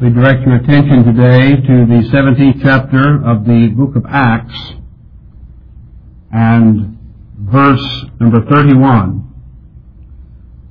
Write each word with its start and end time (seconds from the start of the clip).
We 0.00 0.10
direct 0.10 0.46
your 0.46 0.54
attention 0.54 1.02
today 1.02 1.56
to 1.56 1.86
the 1.86 2.08
17th 2.14 2.62
chapter 2.62 3.16
of 3.26 3.44
the 3.44 3.74
book 3.76 3.96
of 3.96 4.06
Acts 4.08 4.54
and 6.30 6.96
verse 7.36 8.04
number 8.20 8.46
31. 8.48 9.26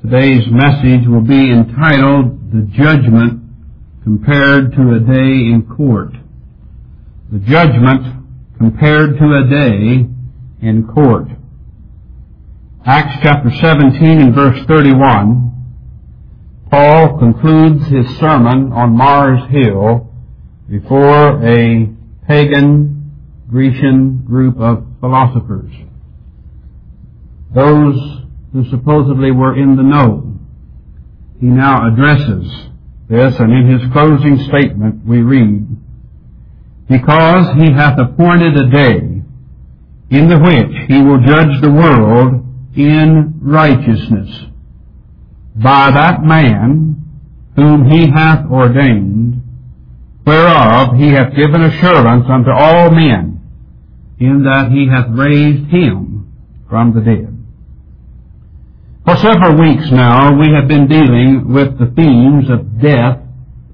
Today's 0.02 0.46
message 0.50 1.10
will 1.10 1.28
be 1.28 1.52
entitled 1.52 2.54
The 2.54 2.70
Judgment 2.72 3.44
Compared 4.04 4.72
to 4.72 4.94
a 4.94 5.00
Day 5.02 5.52
in 5.52 5.68
Court. 5.76 6.14
The 7.30 7.40
Judgment 7.40 8.24
Compared 8.58 9.18
to 9.18 9.26
a 9.26 9.50
Day 9.50 10.08
in 10.62 10.88
Court. 10.88 11.28
Acts 12.86 13.20
chapter 13.24 13.52
17 13.52 14.22
and 14.22 14.34
verse 14.34 14.66
31 14.68 15.57
Paul 16.70 17.18
concludes 17.18 17.88
his 17.88 18.18
sermon 18.18 18.74
on 18.74 18.98
Mars 18.98 19.40
Hill 19.50 20.12
before 20.70 21.42
a 21.46 21.88
pagan 22.28 23.14
Grecian 23.50 24.26
group 24.26 24.60
of 24.60 24.86
philosophers. 25.00 25.72
Those 27.56 27.96
who 28.52 28.70
supposedly 28.70 29.32
were 29.32 29.58
in 29.58 29.78
the 29.78 29.84
know. 29.84 30.36
He 31.40 31.46
now 31.46 31.88
addresses 31.88 32.52
this 33.08 33.40
and 33.40 33.54
in 33.54 33.80
his 33.80 33.92
closing 33.94 34.38
statement 34.50 35.06
we 35.06 35.22
read, 35.22 35.68
Because 36.90 37.56
he 37.56 37.72
hath 37.72 37.98
appointed 37.98 38.58
a 38.58 38.70
day 38.70 38.98
in 40.10 40.28
the 40.28 40.40
which 40.40 40.90
he 40.90 41.02
will 41.02 41.20
judge 41.26 41.62
the 41.62 41.72
world 41.72 42.44
in 42.76 43.40
righteousness 43.42 44.48
by 45.62 45.92
that 45.92 46.24
man 46.24 47.04
whom 47.56 47.90
he 47.90 48.10
hath 48.12 48.46
ordained, 48.52 49.42
whereof 50.26 50.96
he 50.98 51.10
hath 51.10 51.36
given 51.36 51.64
assurance 51.64 52.26
unto 52.30 52.52
all 52.52 52.92
men, 52.92 53.42
in 54.20 54.44
that 54.44 54.72
he 54.72 54.88
hath 54.88 55.08
raised 55.10 55.68
him 55.70 56.32
from 56.70 56.94
the 56.94 57.02
dead. 57.02 57.34
For 59.06 59.16
several 59.18 59.58
weeks 59.58 59.90
now 59.90 60.38
we 60.38 60.54
have 60.54 60.68
been 60.68 60.88
dealing 60.88 61.52
with 61.52 61.80
the 61.80 61.92
themes 61.96 62.50
of 62.50 62.80
death 62.80 63.20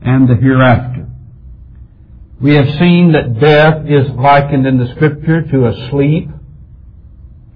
and 0.01 0.29
the 0.29 0.35
hereafter. 0.35 1.07
We 2.39 2.55
have 2.55 2.69
seen 2.77 3.13
that 3.13 3.39
death 3.39 3.85
is 3.87 4.09
likened 4.11 4.67
in 4.67 4.77
the 4.77 4.93
scripture 4.95 5.41
to 5.41 5.67
a 5.67 5.89
sleep, 5.89 6.29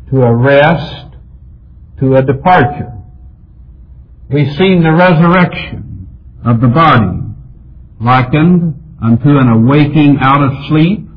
to 0.09 0.21
a 0.21 0.35
rest, 0.35 1.05
to 1.99 2.15
a 2.15 2.23
departure. 2.23 2.96
We've 4.29 4.53
seen 4.57 4.83
the 4.83 4.91
resurrection 4.91 6.09
of 6.43 6.59
the 6.59 6.67
body 6.67 7.17
likened 8.01 8.75
unto 9.01 9.37
an 9.37 9.47
awaking 9.47 10.17
out 10.19 10.43
of 10.43 10.67
sleep, 10.67 11.07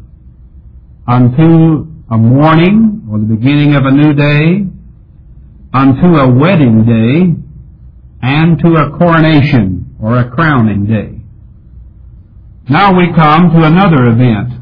unto 1.09 1.89
a 2.09 2.17
morning 2.17 3.09
or 3.11 3.19
the 3.19 3.25
beginning 3.25 3.75
of 3.75 3.85
a 3.85 3.91
new 3.91 4.13
day, 4.15 4.65
unto 5.75 6.07
a 6.19 6.33
wedding 6.33 6.85
day, 6.87 7.35
and 8.23 8.59
to 8.61 8.75
a 8.77 8.97
coronation 8.97 9.97
or 10.01 10.19
a 10.19 10.31
crowning 10.31 10.87
day. 10.87 11.21
Now 12.69 12.97
we 12.97 13.13
come 13.13 13.51
to 13.51 13.65
another 13.65 14.07
event 14.07 14.53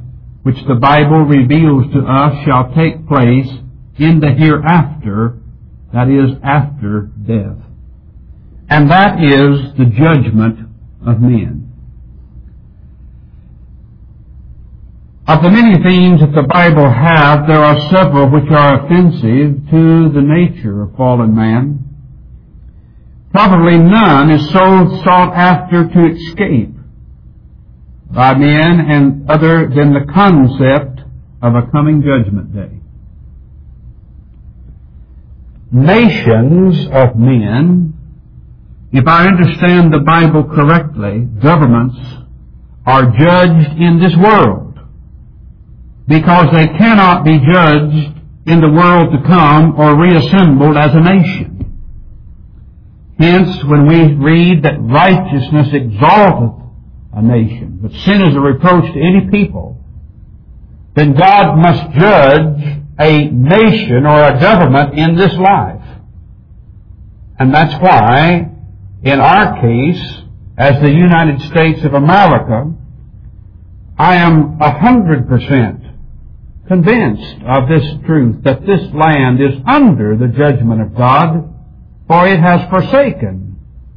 which 0.42 0.56
the 0.66 0.76
Bible 0.76 1.24
reveals 1.24 1.92
to 1.92 2.00
us 2.00 2.46
shall 2.46 2.72
take 2.74 3.06
place 3.06 3.50
in 3.98 4.20
the 4.20 4.30
hereafter, 4.30 5.36
that 5.92 6.08
is, 6.08 6.30
after 6.42 7.10
death 7.26 7.67
and 8.68 8.90
that 8.90 9.22
is 9.22 9.72
the 9.78 9.86
judgment 9.86 10.68
of 11.06 11.20
men. 11.20 11.64
Of 15.26 15.42
the 15.42 15.50
many 15.50 15.82
themes 15.82 16.20
that 16.20 16.32
the 16.32 16.46
Bible 16.48 16.90
has, 16.90 17.46
there 17.46 17.62
are 17.62 17.90
several 17.90 18.30
which 18.30 18.50
are 18.50 18.84
offensive 18.84 19.68
to 19.70 20.08
the 20.08 20.22
nature 20.22 20.82
of 20.82 20.96
fallen 20.96 21.34
man. 21.34 21.84
Probably 23.30 23.78
none 23.78 24.30
is 24.30 24.46
so 24.48 25.02
sought 25.04 25.34
after 25.34 25.86
to 25.86 26.06
escape 26.14 26.74
by 28.10 28.34
men 28.34 28.80
and 28.80 29.30
other 29.30 29.68
than 29.68 29.92
the 29.92 30.10
concept 30.12 31.00
of 31.42 31.54
a 31.54 31.70
coming 31.70 32.02
judgment 32.02 32.54
day. 32.54 32.80
Nations 35.70 36.88
of 36.90 37.16
men 37.16 37.97
if 38.92 39.06
I 39.06 39.26
understand 39.26 39.92
the 39.92 40.00
Bible 40.00 40.44
correctly, 40.44 41.20
governments 41.20 41.96
are 42.86 43.10
judged 43.18 43.78
in 43.78 44.00
this 44.00 44.16
world 44.16 44.78
because 46.06 46.46
they 46.52 46.66
cannot 46.66 47.24
be 47.24 47.38
judged 47.38 48.18
in 48.46 48.60
the 48.62 48.70
world 48.70 49.12
to 49.12 49.22
come 49.28 49.78
or 49.78 50.00
reassembled 50.00 50.76
as 50.76 50.94
a 50.94 51.00
nation. 51.00 51.58
Hence, 53.18 53.62
when 53.64 53.86
we 53.86 54.14
read 54.14 54.62
that 54.62 54.80
righteousness 54.80 55.68
exalteth 55.72 56.62
a 57.12 57.20
nation, 57.20 57.80
but 57.82 57.92
sin 57.92 58.22
is 58.22 58.34
a 58.34 58.40
reproach 58.40 58.84
to 58.94 59.00
any 59.00 59.28
people, 59.30 59.84
then 60.94 61.12
God 61.14 61.56
must 61.56 61.92
judge 61.98 62.82
a 62.98 63.28
nation 63.28 64.06
or 64.06 64.22
a 64.22 64.40
government 64.40 64.98
in 64.98 65.16
this 65.16 65.34
life. 65.34 65.82
And 67.38 67.52
that's 67.52 67.74
why 67.82 68.47
in 69.02 69.20
our 69.20 69.60
case, 69.60 70.22
as 70.56 70.80
the 70.82 70.90
United 70.90 71.40
States 71.52 71.84
of 71.84 71.94
America, 71.94 72.72
I 73.96 74.16
am 74.16 74.58
a 74.60 74.78
hundred 74.78 75.28
percent 75.28 75.84
convinced 76.66 77.42
of 77.46 77.68
this 77.68 77.84
truth 78.06 78.44
that 78.44 78.60
this 78.60 78.82
land 78.92 79.40
is 79.40 79.60
under 79.66 80.16
the 80.16 80.28
judgment 80.28 80.82
of 80.82 80.94
God, 80.94 81.54
for 82.06 82.26
it 82.26 82.40
has 82.40 82.68
forsaken 82.70 83.56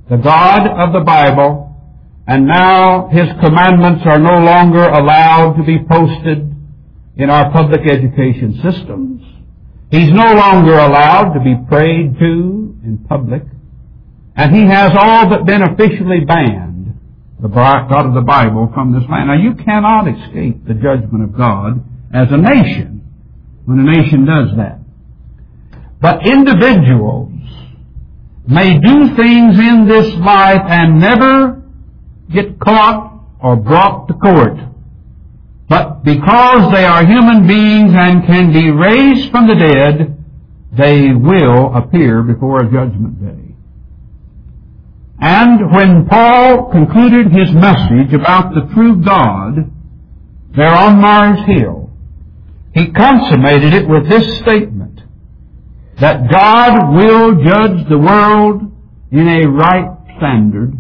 the 0.09 0.17
God 0.17 0.67
of 0.67 0.94
the 0.94 1.01
Bible, 1.01 1.75
and 2.28 2.47
now 2.47 3.09
His 3.09 3.28
commandments 3.44 4.03
are 4.06 4.19
no 4.19 4.44
longer 4.44 4.84
allowed 4.84 5.53
to 5.57 5.63
be 5.63 5.79
posted 5.90 6.56
in 7.16 7.29
our 7.29 7.51
public 7.51 7.81
education 7.88 8.59
systems. 8.61 9.23
He's 9.90 10.11
no 10.11 10.34
longer 10.34 10.78
allowed 10.78 11.34
to 11.34 11.40
be 11.40 11.56
prayed 11.67 12.17
to 12.19 12.78
in 12.84 13.06
public. 13.07 13.44
And 14.35 14.55
he 14.55 14.65
has 14.65 14.91
all 14.97 15.29
but 15.29 15.45
been 15.45 15.61
officially 15.61 16.25
banned, 16.25 16.99
the 17.41 17.47
God 17.47 18.05
of 18.05 18.13
the 18.13 18.21
Bible, 18.21 18.71
from 18.73 18.93
this 18.93 19.03
land. 19.09 19.27
Now 19.27 19.37
you 19.37 19.55
cannot 19.55 20.07
escape 20.07 20.65
the 20.65 20.73
judgment 20.73 21.23
of 21.23 21.37
God 21.37 21.83
as 22.13 22.27
a 22.31 22.37
nation 22.37 23.03
when 23.65 23.79
a 23.79 23.83
nation 23.83 24.25
does 24.25 24.55
that. 24.57 24.79
But 25.99 26.25
individuals 26.25 27.31
may 28.47 28.79
do 28.79 29.15
things 29.15 29.59
in 29.59 29.87
this 29.87 30.13
life 30.15 30.61
and 30.65 30.99
never 30.99 31.61
get 32.31 32.59
caught 32.59 33.21
or 33.39 33.55
brought 33.55 34.07
to 34.07 34.13
court. 34.15 34.57
But 35.69 36.03
because 36.03 36.71
they 36.73 36.83
are 36.83 37.05
human 37.05 37.47
beings 37.47 37.93
and 37.95 38.25
can 38.25 38.51
be 38.51 38.71
raised 38.71 39.31
from 39.31 39.47
the 39.47 39.55
dead, 39.55 40.17
they 40.73 41.13
will 41.13 41.73
appear 41.75 42.23
before 42.23 42.61
a 42.61 42.71
judgment 42.71 43.21
day. 43.21 43.41
And 45.21 45.71
when 45.71 46.07
Paul 46.07 46.71
concluded 46.71 47.31
his 47.31 47.53
message 47.53 48.11
about 48.11 48.55
the 48.55 48.73
true 48.73 49.03
God 49.03 49.71
there 50.55 50.73
on 50.73 50.99
Mars 50.99 51.39
Hill, 51.45 51.91
he 52.73 52.91
consummated 52.91 53.73
it 53.73 53.87
with 53.87 54.09
this 54.09 54.39
statement, 54.39 55.01
that 55.99 56.31
God 56.31 56.95
will 56.95 57.43
judge 57.43 57.87
the 57.87 57.99
world 57.99 58.63
in 59.11 59.27
a 59.27 59.47
right 59.47 59.97
standard 60.17 60.73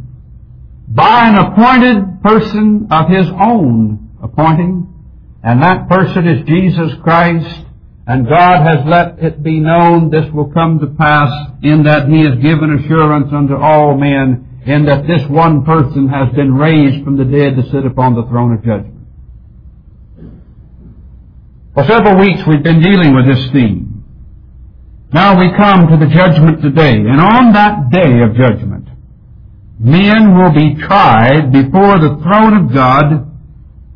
by 0.87 1.29
an 1.29 1.35
appointed 1.35 2.23
person 2.23 2.87
of 2.89 3.09
his 3.09 3.27
own 3.39 4.09
appointing, 4.23 4.87
and 5.43 5.61
that 5.61 5.87
person 5.87 6.27
is 6.27 6.47
Jesus 6.47 6.93
Christ, 7.03 7.65
and 8.11 8.27
God 8.27 8.67
has 8.67 8.85
let 8.85 9.23
it 9.23 9.41
be 9.41 9.61
known 9.61 10.09
this 10.09 10.29
will 10.33 10.51
come 10.51 10.79
to 10.79 10.87
pass 10.87 11.31
in 11.63 11.83
that 11.83 12.09
He 12.09 12.19
has 12.27 12.35
given 12.43 12.77
assurance 12.83 13.31
unto 13.31 13.55
all 13.55 13.95
men 13.95 14.59
in 14.65 14.83
that 14.87 15.07
this 15.07 15.23
one 15.29 15.63
person 15.63 16.09
has 16.09 16.27
been 16.35 16.53
raised 16.53 17.05
from 17.05 17.15
the 17.15 17.23
dead 17.23 17.55
to 17.55 17.63
sit 17.71 17.85
upon 17.85 18.15
the 18.15 18.27
throne 18.27 18.51
of 18.51 18.65
judgment. 18.65 19.07
For 21.73 21.85
several 21.85 22.19
weeks 22.19 22.41
we've 22.45 22.61
been 22.61 22.81
dealing 22.81 23.15
with 23.15 23.27
this 23.27 23.49
theme. 23.53 24.03
Now 25.13 25.39
we 25.39 25.55
come 25.55 25.87
to 25.87 25.95
the 25.95 26.11
judgment 26.11 26.61
today, 26.61 26.99
and 26.99 27.21
on 27.21 27.53
that 27.53 27.91
day 27.91 28.19
of 28.27 28.35
judgment, 28.35 28.89
men 29.79 30.35
will 30.35 30.51
be 30.51 30.75
tried 30.83 31.53
before 31.53 31.95
the 31.97 32.19
throne 32.21 32.59
of 32.59 32.73
God 32.73 33.31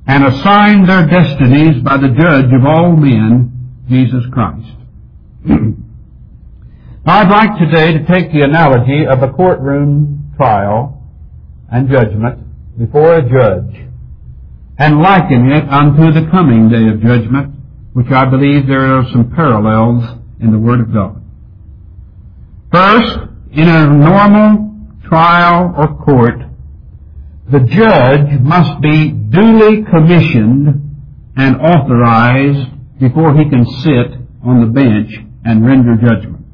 and 0.07 0.23
assigned 0.23 0.87
their 0.87 1.05
destinies 1.05 1.83
by 1.83 1.97
the 1.97 2.15
judge 2.15 2.47
of 2.55 2.65
all 2.65 2.95
men, 2.95 3.51
Jesus 3.87 4.23
Christ. 4.31 4.67
I'd 7.07 7.29
like 7.29 7.59
today 7.59 7.93
to 7.93 8.05
take 8.05 8.31
the 8.31 8.41
analogy 8.41 9.05
of 9.05 9.21
a 9.21 9.31
courtroom 9.31 10.33
trial 10.37 11.03
and 11.71 11.87
judgment 11.89 12.39
before 12.79 13.17
a 13.17 13.21
judge 13.21 13.85
and 14.77 14.99
liken 14.99 15.51
it 15.51 15.69
unto 15.69 16.11
the 16.11 16.27
coming 16.31 16.67
day 16.69 16.87
of 16.89 17.01
judgment, 17.01 17.53
which 17.93 18.07
I 18.09 18.25
believe 18.25 18.67
there 18.67 18.97
are 18.97 19.05
some 19.11 19.31
parallels 19.35 20.03
in 20.41 20.51
the 20.51 20.59
Word 20.59 20.81
of 20.81 20.91
God. 20.93 21.21
First, 22.71 23.19
in 23.53 23.69
a 23.69 23.85
normal 23.87 24.75
trial 25.07 25.73
or 25.77 25.95
court, 26.03 26.39
the 27.49 27.59
judge 27.59 28.41
must 28.41 28.81
be 28.81 29.11
duly 29.11 29.83
commissioned 29.83 30.81
and 31.37 31.55
authorized 31.57 32.71
before 32.99 33.35
he 33.35 33.49
can 33.49 33.65
sit 33.65 34.19
on 34.43 34.61
the 34.61 34.67
bench 34.67 35.11
and 35.43 35.65
render 35.65 35.95
judgment. 35.95 36.45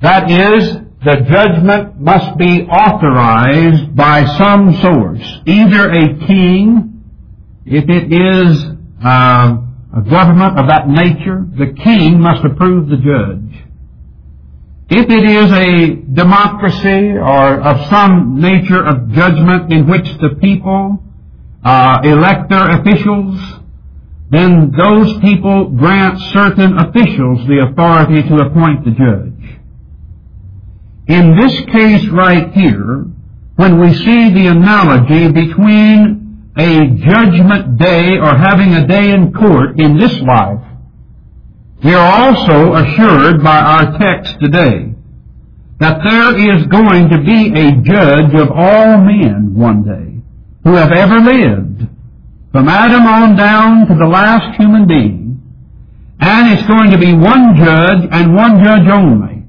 That 0.00 0.30
is, 0.30 0.74
the 1.04 1.26
judgment 1.30 2.00
must 2.00 2.36
be 2.38 2.62
authorized 2.62 3.94
by 3.94 4.24
some 4.36 4.74
source, 4.80 5.40
either 5.46 5.90
a 5.90 6.26
king, 6.26 7.04
if 7.64 7.84
it 7.88 8.12
is 8.12 8.64
uh, 9.04 9.56
a 9.96 10.02
government 10.02 10.58
of 10.58 10.68
that 10.68 10.88
nature, 10.88 11.46
the 11.56 11.72
king 11.82 12.20
must 12.20 12.44
approve 12.44 12.88
the 12.88 12.96
judge. 12.96 13.46
If 14.88 15.10
it 15.10 15.24
is 15.24 15.50
a 15.50 15.96
democracy 16.14 17.16
or 17.18 17.60
of 17.60 17.88
some 17.90 18.40
nature 18.40 18.86
of 18.86 19.10
judgment 19.10 19.72
in 19.72 19.88
which 19.88 20.06
the 20.20 20.38
people 20.40 21.02
uh, 21.64 21.98
elect 22.04 22.50
their 22.50 22.70
officials, 22.78 23.40
then 24.30 24.72
those 24.76 25.18
people 25.20 25.70
grant 25.70 26.18
certain 26.32 26.78
officials 26.78 27.46
the 27.46 27.68
authority 27.70 28.22
to 28.28 28.36
appoint 28.36 28.84
the 28.84 28.90
judge. 28.90 29.58
In 31.06 31.36
this 31.36 31.54
case 31.72 32.08
right 32.08 32.52
here, 32.52 33.06
when 33.54 33.78
we 33.78 33.94
see 33.94 34.30
the 34.30 34.48
analogy 34.48 35.30
between 35.30 36.52
a 36.58 36.88
judgment 36.88 37.78
day 37.78 38.18
or 38.18 38.36
having 38.36 38.74
a 38.74 38.86
day 38.86 39.10
in 39.10 39.32
court 39.32 39.78
in 39.78 39.98
this 39.98 40.20
life, 40.20 40.62
we 41.84 41.94
are 41.94 42.28
also 42.28 42.74
assured 42.74 43.44
by 43.44 43.60
our 43.60 43.98
text 43.98 44.40
today 44.40 44.94
that 45.78 46.00
there 46.02 46.56
is 46.56 46.66
going 46.66 47.08
to 47.10 47.18
be 47.18 47.52
a 47.54 47.70
judge 47.82 48.34
of 48.34 48.50
all 48.50 48.98
men 48.98 49.54
one 49.54 49.84
day 49.84 50.22
who 50.64 50.74
have 50.74 50.90
ever 50.90 51.20
lived, 51.20 51.86
from 52.52 52.68
Adam 52.68 53.06
on 53.06 53.36
down 53.36 53.86
to 53.88 53.94
the 53.94 54.06
last 54.06 54.56
human 54.58 54.86
being, 54.86 55.42
and 56.20 56.52
it's 56.52 56.66
going 56.66 56.90
to 56.90 56.98
be 56.98 57.12
one 57.12 57.56
judge 57.56 58.08
and 58.10 58.34
one 58.34 58.64
judge 58.64 58.88
only. 58.88 59.44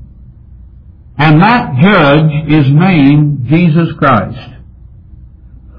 And 1.18 1.42
that 1.42 1.76
judge 1.82 2.52
is 2.52 2.72
named 2.72 3.48
Jesus 3.48 3.90
Christ. 3.98 4.54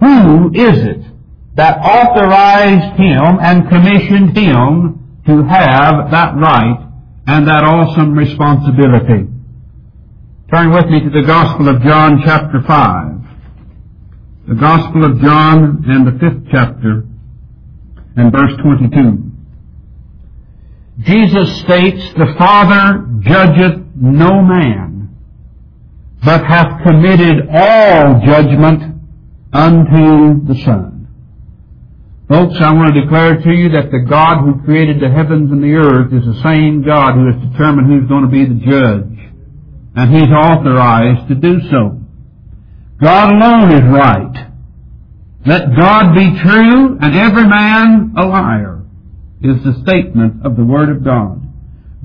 Who 0.01 0.51
is 0.55 0.79
it 0.85 1.05
that 1.57 1.79
authorized 1.79 2.99
him 2.99 3.39
and 3.41 3.69
commissioned 3.69 4.37
him 4.37 5.23
to 5.27 5.45
have 5.45 6.11
that 6.11 6.35
right 6.37 6.89
and 7.27 7.47
that 7.47 7.63
awesome 7.63 8.15
responsibility? 8.15 9.29
Turn 10.51 10.73
with 10.73 10.87
me 10.87 11.01
to 11.01 11.11
the 11.11 11.27
Gospel 11.27 11.69
of 11.69 11.83
John 11.83 12.23
chapter 12.25 12.63
5. 12.67 13.18
The 14.49 14.55
Gospel 14.55 15.05
of 15.05 15.21
John 15.21 15.85
and 15.87 16.07
the 16.07 16.13
fifth 16.13 16.49
chapter 16.51 17.05
and 18.17 18.33
verse 18.33 18.57
22. 18.63 19.31
Jesus 21.01 21.61
states, 21.61 22.03
The 22.15 22.35
Father 22.39 23.05
judgeth 23.21 23.85
no 23.95 24.41
man, 24.41 25.15
but 26.25 26.47
hath 26.47 26.83
committed 26.83 27.47
all 27.51 28.25
judgment 28.25 29.03
unto 29.53 30.47
the 30.47 30.59
Son. 30.65 31.09
Folks, 32.31 32.57
I 32.59 32.73
want 32.73 32.95
to 32.95 33.03
declare 33.03 33.37
to 33.43 33.53
you 33.53 33.69
that 33.73 33.91
the 33.91 34.07
God 34.09 34.41
who 34.45 34.65
created 34.65 34.99
the 34.99 35.11
heavens 35.11 35.53
and 35.53 35.63
the 35.63 35.75
earth 35.75 36.11
is 36.11 36.25
the 36.25 36.43
same 36.43 36.83
God 36.83 37.13
who 37.13 37.27
has 37.27 37.53
determined 37.53 37.93
who's 37.93 38.09
going 38.09 38.25
to 38.25 38.31
be 38.31 38.47
the 38.47 38.65
judge. 38.65 39.31
And 39.95 40.11
He's 40.11 40.33
authorized 40.33 41.29
to 41.29 41.35
do 41.35 41.61
so. 41.69 41.98
God 43.01 43.31
alone 43.31 43.73
is 43.73 43.83
right. 43.93 44.49
Let 45.47 45.77
God 45.77 46.15
be 46.15 46.39
true 46.41 46.99
and 47.01 47.15
every 47.15 47.47
man 47.47 48.15
a 48.17 48.27
liar 48.27 48.83
is 49.41 49.63
the 49.63 49.81
statement 49.83 50.45
of 50.45 50.57
the 50.57 50.65
Word 50.65 50.89
of 50.89 51.05
God. 51.05 51.41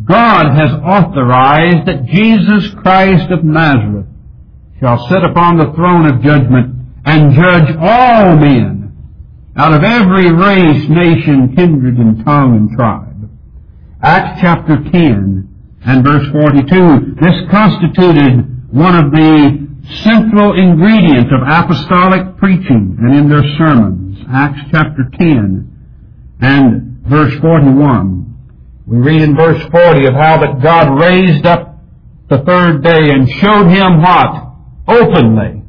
God 0.06 0.54
has 0.54 0.72
authorized 0.72 1.88
that 1.88 2.06
Jesus 2.06 2.70
Christ 2.82 3.32
of 3.32 3.44
Nazareth 3.44 4.06
shall 4.80 5.08
sit 5.10 5.24
upon 5.24 5.58
the 5.58 5.74
throne 5.74 6.06
of 6.06 6.22
judgment 6.22 6.76
and 7.06 7.34
judge 7.34 7.76
all 7.80 8.36
men 8.36 8.84
out 9.56 9.74
of 9.74 9.84
every 9.84 10.32
race, 10.32 10.90
nation, 10.90 11.56
kindred, 11.56 11.98
and 11.98 12.24
tongue 12.26 12.56
and 12.56 12.78
tribe. 12.78 13.30
Acts 14.02 14.42
chapter 14.42 14.78
10 14.92 15.80
and 15.86 16.04
verse 16.04 16.28
42, 16.32 17.16
this 17.22 17.50
constituted 17.50 18.72
one 18.72 18.96
of 18.96 19.12
the 19.12 19.73
central 20.04 20.58
ingredient 20.58 21.28
of 21.32 21.42
apostolic 21.48 22.38
preaching 22.38 22.98
and 23.00 23.16
in 23.16 23.30
their 23.30 23.44
sermons. 23.58 24.18
Acts 24.30 24.60
chapter 24.72 25.10
10 25.20 26.38
and 26.42 27.04
verse 27.06 27.34
41. 27.42 28.24
We 28.88 28.98
read 28.98 29.22
in 29.22 29.36
verse 29.36 29.62
40 29.72 30.08
of 30.08 30.14
how 30.14 30.40
that 30.40 30.62
God 30.62 31.00
raised 31.00 31.46
up 31.46 31.80
the 32.30 32.40
third 32.40 32.84
day 32.84 33.12
and 33.12 33.30
showed 33.30 33.68
him 33.68 34.02
what? 34.02 34.54
Openly. 34.88 35.64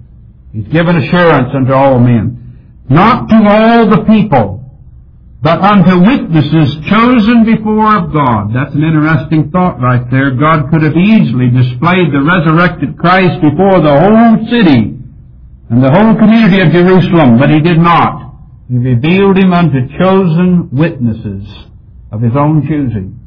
He's 0.53 0.69
given 0.69 0.97
assurance 0.97 1.51
unto 1.55 1.73
all 1.73 1.99
men. 1.99 2.85
Not 2.89 3.29
to 3.29 3.37
all 3.37 3.89
the 3.89 4.05
people, 4.05 4.64
but 5.45 5.61
unto 5.61 6.01
witnesses 6.01 6.73
chosen 6.89 7.45
before 7.45 8.01
of 8.01 8.17
God. 8.17 8.49
That's 8.57 8.75
an 8.75 8.83
interesting 8.83 9.51
thought 9.53 9.77
right 9.77 10.09
there. 10.11 10.33
God 10.33 10.73
could 10.73 10.81
have 10.81 10.97
easily 10.97 11.53
displayed 11.53 12.09
the 12.17 12.25
resurrected 12.25 12.97
Christ 12.97 13.45
before 13.45 13.85
the 13.85 13.93
whole 13.93 14.41
city 14.49 14.97
and 15.69 15.85
the 15.85 15.93
whole 15.93 16.17
community 16.17 16.65
of 16.65 16.73
Jerusalem, 16.73 17.37
but 17.37 17.51
He 17.51 17.61
did 17.61 17.77
not. 17.77 18.41
He 18.73 18.79
revealed 18.79 19.37
Him 19.37 19.53
unto 19.53 19.85
chosen 20.01 20.71
witnesses 20.73 21.45
of 22.11 22.23
His 22.23 22.33
own 22.35 22.65
choosing. 22.67 23.21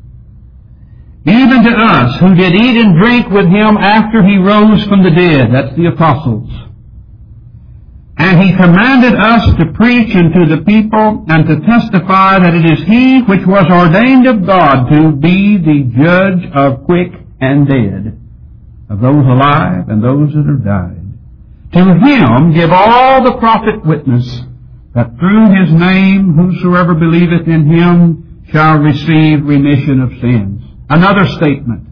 Even 1.21 1.61
to 1.61 1.69
us 1.69 2.17
who 2.19 2.33
did 2.33 2.55
eat 2.55 2.81
and 2.81 2.97
drink 2.97 3.29
with 3.29 3.45
Him 3.45 3.77
after 3.77 4.25
He 4.25 4.37
rose 4.41 4.83
from 4.89 5.03
the 5.03 5.13
dead. 5.13 5.53
That's 5.53 5.75
the 5.77 5.93
apostles. 5.93 6.49
And 8.19 8.41
he 8.41 8.55
commanded 8.55 9.13
us 9.13 9.45
to 9.57 9.73
preach 9.73 10.15
unto 10.15 10.47
the 10.47 10.63
people 10.65 11.23
and 11.27 11.45
to 11.47 11.59
testify 11.61 12.39
that 12.39 12.55
it 12.55 12.65
is 12.65 12.83
he 12.87 13.21
which 13.21 13.45
was 13.45 13.65
ordained 13.69 14.25
of 14.27 14.45
God 14.45 14.89
to 14.89 15.11
be 15.11 15.57
the 15.57 15.83
judge 15.95 16.51
of 16.51 16.83
quick 16.85 17.13
and 17.39 17.67
dead, 17.67 18.19
of 18.89 19.01
those 19.01 19.23
alive 19.23 19.87
and 19.89 20.03
those 20.03 20.33
that 20.33 20.45
have 20.49 20.65
died. 20.65 21.05
To 21.73 21.79
him 21.79 22.53
give 22.53 22.71
all 22.71 23.23
the 23.23 23.37
prophet 23.37 23.85
witness 23.85 24.25
that 24.95 25.19
through 25.19 25.53
his 25.53 25.71
name 25.73 26.33
whosoever 26.33 26.95
believeth 26.95 27.47
in 27.47 27.69
him 27.69 28.43
shall 28.51 28.79
receive 28.79 29.45
remission 29.45 30.01
of 30.01 30.09
sins. 30.19 30.63
Another 30.89 31.27
statement. 31.37 31.85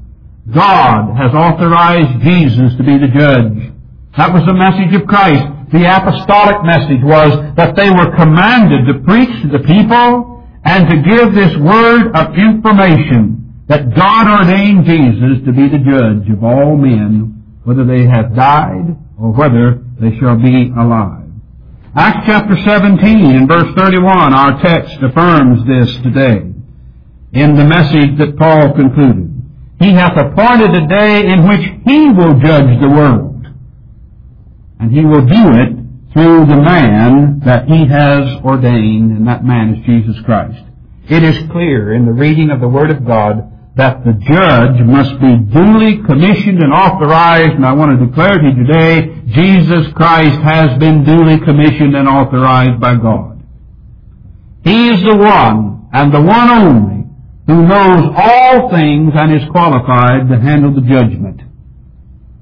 God 0.51 1.15
has 1.17 1.33
authorized 1.35 2.23
Jesus 2.23 2.75
to 2.77 2.83
be 2.83 2.97
the 2.97 3.13
judge. 3.13 3.73
That 4.17 4.33
was 4.33 4.45
the 4.45 4.53
message 4.53 4.95
of 4.99 5.07
Christ 5.07 5.54
the 5.75 5.83
apostolic 5.83 6.63
message 6.63 7.03
was 7.03 7.35
that 7.57 7.75
they 7.75 7.89
were 7.89 8.15
commanded 8.15 8.87
to 8.87 9.03
preach 9.03 9.29
to 9.43 9.49
the 9.49 9.63
people 9.67 10.43
and 10.63 10.87
to 10.87 10.95
give 11.03 11.35
this 11.35 11.55
word 11.57 12.15
of 12.15 12.33
information 12.37 13.63
that 13.67 13.93
God 13.93 14.39
ordained 14.39 14.85
Jesus 14.85 15.43
to 15.45 15.51
be 15.51 15.67
the 15.67 15.83
judge 15.83 16.29
of 16.31 16.43
all 16.43 16.77
men, 16.77 17.43
whether 17.63 17.83
they 17.83 18.05
have 18.05 18.35
died 18.35 18.95
or 19.19 19.31
whether 19.31 19.83
they 19.99 20.17
shall 20.17 20.37
be 20.37 20.71
alive. 20.77 21.27
Acts 21.95 22.25
chapter 22.25 22.55
17 22.55 23.35
and 23.35 23.47
verse 23.47 23.73
31, 23.75 24.33
our 24.33 24.61
text 24.61 24.95
affirms 25.01 25.65
this 25.67 25.95
today 26.03 26.51
in 27.33 27.55
the 27.55 27.65
message 27.65 28.17
that 28.17 28.37
Paul 28.37 28.73
concluded. 28.73 29.31
He 29.79 29.91
hath 29.91 30.15
appointed 30.15 30.71
a 30.71 30.87
day 30.87 31.27
in 31.27 31.47
which 31.47 31.67
he 31.85 32.09
will 32.09 32.39
judge 32.39 32.79
the 32.79 32.89
world 32.89 33.34
and 34.79 34.91
he 34.91 35.05
will 35.05 35.25
do 35.25 35.51
it 35.53 35.73
through 36.13 36.45
the 36.45 36.61
man 36.61 37.41
that 37.45 37.67
he 37.67 37.85
has 37.87 38.41
ordained, 38.43 39.11
and 39.11 39.27
that 39.27 39.43
man 39.43 39.75
is 39.75 39.85
Jesus 39.85 40.21
Christ. 40.23 40.63
It 41.09 41.23
is 41.23 41.51
clear 41.51 41.93
in 41.93 42.05
the 42.05 42.13
reading 42.13 42.49
of 42.49 42.61
the 42.61 42.67
Word 42.67 42.89
of 42.89 43.05
God 43.05 43.51
that 43.75 44.05
the 44.05 44.13
judge 44.13 44.79
must 44.87 45.19
be 45.19 45.35
duly 45.51 46.01
commissioned 46.03 46.63
and 46.63 46.71
authorized, 46.71 47.51
and 47.51 47.65
I 47.65 47.73
want 47.73 47.99
to 47.99 48.05
declare 48.05 48.37
to 48.37 48.47
you 48.47 48.55
today, 48.65 49.21
Jesus 49.27 49.91
Christ 49.93 50.39
has 50.39 50.79
been 50.79 51.03
duly 51.03 51.37
commissioned 51.39 51.95
and 51.95 52.07
authorized 52.07 52.79
by 52.79 52.95
God. 52.95 53.43
He 54.63 54.89
is 54.89 55.03
the 55.03 55.17
one, 55.17 55.89
and 55.91 56.13
the 56.13 56.21
one 56.21 56.49
only, 56.49 57.05
who 57.47 57.67
knows 57.67 58.13
all 58.15 58.71
things 58.71 59.11
and 59.13 59.33
is 59.33 59.47
qualified 59.51 60.29
to 60.29 60.39
handle 60.39 60.73
the 60.73 60.81
judgment 60.81 61.41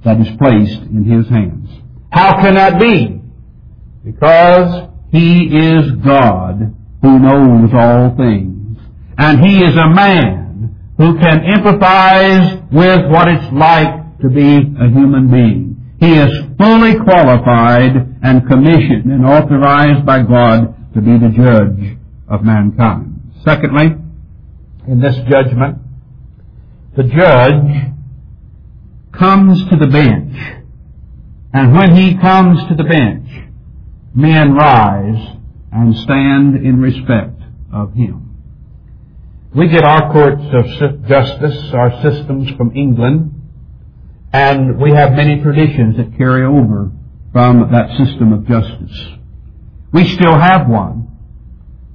that 0.06 0.22
is 0.22 0.38
placed 0.38 0.84
in 0.84 1.04
His 1.04 1.28
hands. 1.28 1.70
How 2.13 2.39
can 2.41 2.53
that 2.53 2.79
be? 2.79 3.20
Because 4.05 4.89
He 5.12 5.46
is 5.46 5.91
God 6.05 6.75
who 7.01 7.20
knows 7.20 7.72
all 7.74 8.15
things. 8.15 8.77
And 9.17 9.39
He 9.43 9.63
is 9.63 9.75
a 9.75 9.89
man 9.89 10.75
who 10.98 11.17
can 11.17 11.39
empathize 11.39 12.72
with 12.72 13.10
what 13.12 13.27
it's 13.27 13.51
like 13.51 14.20
to 14.20 14.29
be 14.29 14.58
a 14.79 14.89
human 14.89 15.32
being. 15.32 15.96
He 16.00 16.13
is 16.13 16.29
fully 16.60 17.00
qualified 17.03 17.96
and 18.22 18.48
commissioned 18.48 19.12
and 19.12 19.25
authorized 19.25 20.05
by 20.05 20.22
God 20.22 20.93
to 20.93 21.01
be 21.01 21.17
the 21.17 21.29
judge 21.29 21.98
of 22.27 22.43
mankind. 22.43 23.22
Secondly, 23.43 23.96
in 24.88 25.00
this 25.00 25.15
judgment, 25.27 25.79
the 26.96 27.03
judge 27.03 27.93
comes 29.12 29.67
to 29.70 29.77
the 29.77 29.88
bench. 29.88 30.62
And 31.53 31.74
when 31.74 31.95
he 31.95 32.17
comes 32.17 32.60
to 32.67 32.75
the 32.75 32.83
bench, 32.83 33.27
men 34.15 34.53
rise 34.55 35.38
and 35.72 35.95
stand 35.98 36.55
in 36.65 36.79
respect 36.81 37.41
of 37.72 37.93
him. 37.93 38.36
We 39.55 39.67
get 39.67 39.83
our 39.83 40.12
courts 40.12 40.41
of 40.51 41.07
justice, 41.07 41.72
our 41.74 42.01
systems 42.01 42.50
from 42.57 42.75
England, 42.75 43.39
and 44.33 44.81
we 44.81 44.91
have 44.93 45.12
many 45.12 45.41
traditions 45.43 45.98
that 45.98 46.17
carry 46.17 46.43
over 46.43 46.91
from 47.31 47.72
that 47.72 47.89
system 47.98 48.33
of 48.33 48.48
justice. 48.48 49.07
We 49.91 50.07
still 50.07 50.33
have 50.33 50.67
one. 50.67 51.07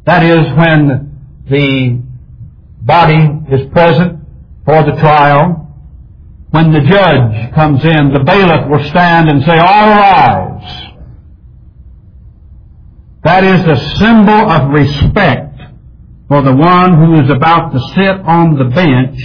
That 0.06 0.22
is 0.22 0.56
when 0.56 1.44
the 1.50 2.00
body 2.80 3.28
is 3.50 3.68
present 3.72 4.20
for 4.64 4.84
the 4.84 4.92
trial. 5.00 5.67
When 6.50 6.72
the 6.72 6.80
judge 6.80 7.54
comes 7.54 7.84
in, 7.84 8.12
the 8.12 8.24
bailiff 8.24 8.70
will 8.70 8.88
stand 8.88 9.28
and 9.28 9.42
say, 9.44 9.58
all 9.58 9.88
rise. 9.90 10.88
That 13.24 13.44
is 13.44 13.66
a 13.66 13.76
symbol 13.98 14.50
of 14.50 14.70
respect 14.70 15.60
for 16.28 16.42
the 16.42 16.54
one 16.54 16.96
who 16.96 17.22
is 17.22 17.30
about 17.30 17.72
to 17.72 17.80
sit 17.94 18.20
on 18.24 18.56
the 18.56 18.64
bench 18.64 19.20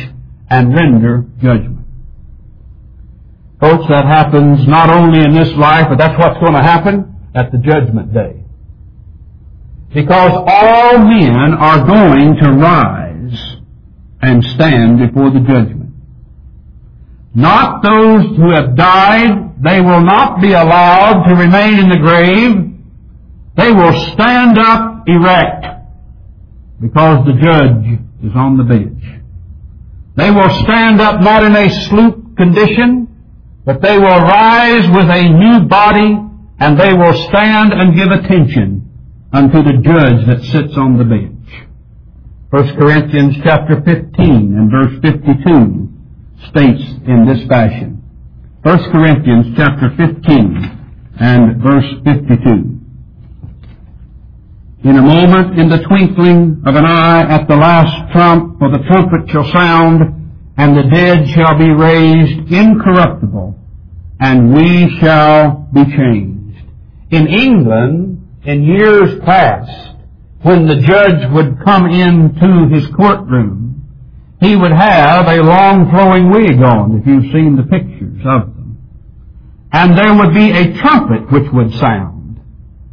and 0.49 0.73
render 0.73 1.25
judgment. 1.41 1.85
Folks, 3.61 3.85
that 3.87 4.05
happens 4.05 4.67
not 4.67 4.89
only 4.89 5.23
in 5.23 5.33
this 5.33 5.53
life, 5.55 5.85
but 5.87 5.97
that's 5.97 6.19
what's 6.19 6.39
going 6.39 6.53
to 6.53 6.63
happen 6.63 7.15
at 7.33 7.51
the 7.51 7.57
judgment 7.59 8.13
day. 8.13 8.43
Because 9.93 10.31
all 10.45 10.97
men 10.97 11.53
are 11.53 11.85
going 11.85 12.35
to 12.41 12.51
rise 12.51 13.57
and 14.21 14.43
stand 14.55 14.99
before 14.99 15.29
the 15.29 15.39
judgment. 15.39 15.82
Not 17.35 17.81
those 17.81 18.37
who 18.37 18.51
have 18.51 18.75
died, 18.75 19.63
they 19.63 19.81
will 19.81 20.01
not 20.01 20.39
be 20.39 20.53
allowed 20.53 21.23
to 21.27 21.35
remain 21.35 21.79
in 21.79 21.89
the 21.89 21.97
grave. 21.97 22.73
They 23.57 23.71
will 23.71 23.93
stand 24.13 24.57
up 24.59 25.03
erect 25.07 25.65
because 26.79 27.25
the 27.25 27.33
judge 27.33 27.99
is 28.23 28.35
on 28.35 28.57
the 28.57 28.63
bench. 28.63 29.01
They 30.15 30.29
will 30.29 30.49
stand 30.63 31.01
up 31.01 31.21
not 31.21 31.43
in 31.43 31.55
a 31.55 31.69
sloop 31.87 32.37
condition, 32.37 33.07
but 33.65 33.81
they 33.81 33.97
will 33.97 34.21
rise 34.21 34.87
with 34.89 35.09
a 35.09 35.23
new 35.29 35.67
body 35.67 36.19
and 36.59 36.79
they 36.79 36.93
will 36.93 37.13
stand 37.29 37.73
and 37.73 37.95
give 37.95 38.11
attention 38.11 38.89
unto 39.31 39.63
the 39.63 39.81
judge 39.81 40.27
that 40.27 40.43
sits 40.51 40.77
on 40.77 40.97
the 40.97 41.03
bench. 41.03 41.39
1 42.51 42.75
Corinthians 42.77 43.37
chapter 43.43 43.81
15 43.81 44.21
and 44.27 44.69
verse 44.69 45.01
52 45.01 45.92
states 46.49 46.83
in 47.07 47.25
this 47.27 47.47
fashion. 47.47 48.01
1 48.63 48.91
Corinthians 48.91 49.55
chapter 49.57 49.89
15 49.97 51.15
and 51.19 51.61
verse 51.61 51.85
52. 52.03 52.79
In 54.83 54.97
a 54.97 55.01
moment, 55.01 55.59
in 55.59 55.69
the 55.69 55.83
twinkling 55.87 56.61
of 56.65 56.75
an 56.75 56.85
eye, 56.85 57.21
at 57.21 57.47
the 57.47 57.55
last 57.55 58.11
trump, 58.11 58.59
for 58.59 58.69
the 58.69 58.83
trumpet 58.87 59.29
shall 59.31 59.49
sound, 59.51 60.01
and 60.57 60.77
the 60.77 60.83
dead 60.83 61.27
shall 61.29 61.57
be 61.57 61.69
raised 61.69 62.51
incorruptible, 62.51 63.57
and 64.19 64.53
we 64.53 64.97
shall 64.99 65.69
be 65.73 65.85
changed. 65.85 66.67
In 67.11 67.27
England, 67.27 68.27
in 68.43 68.63
years 68.63 69.19
past, 69.23 69.95
when 70.41 70.67
the 70.67 70.75
judge 70.75 71.31
would 71.31 71.63
come 71.63 71.85
into 71.85 72.67
his 72.73 72.87
courtroom, 72.95 73.72
he 74.43 74.55
would 74.55 74.71
have 74.71 75.27
a 75.27 75.41
long 75.41 75.89
flowing 75.89 76.29
wig 76.29 76.61
on, 76.61 76.99
if 76.99 77.07
you've 77.07 77.31
seen 77.31 77.55
the 77.55 77.63
pictures 77.63 78.21
of 78.25 78.53
them. 78.55 78.77
And 79.71 79.97
there 79.97 80.15
would 80.15 80.33
be 80.33 80.51
a 80.51 80.77
trumpet 80.79 81.31
which 81.31 81.51
would 81.51 81.73
sound. 81.73 82.41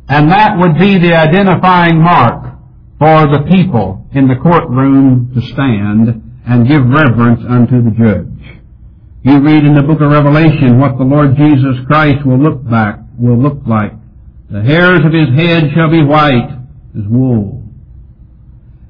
And 0.08 0.30
that 0.30 0.58
would 0.58 0.78
be 0.78 0.98
the 0.98 1.14
identifying 1.14 2.00
mark 2.00 2.56
for 2.98 3.26
the 3.26 3.46
people 3.50 4.06
in 4.12 4.28
the 4.28 4.36
courtroom 4.36 5.32
to 5.34 5.40
stand 5.40 6.40
and 6.46 6.68
give 6.68 6.84
reverence 6.84 7.40
unto 7.48 7.82
the 7.82 7.90
judge. 7.90 8.60
You 9.22 9.40
read 9.40 9.64
in 9.64 9.74
the 9.74 9.82
book 9.82 10.00
of 10.00 10.10
Revelation 10.10 10.80
what 10.80 10.96
the 10.96 11.04
Lord 11.04 11.36
Jesus 11.36 11.84
Christ 11.86 12.24
will 12.26 12.38
look 12.38 12.68
back, 12.68 12.98
will 13.18 13.38
look 13.38 13.60
like. 13.66 13.92
The 14.50 14.62
hairs 14.62 15.00
of 15.04 15.12
his 15.12 15.28
head 15.36 15.70
shall 15.74 15.90
be 15.90 16.02
white 16.02 16.50
as 16.96 17.04
wool. 17.06 17.59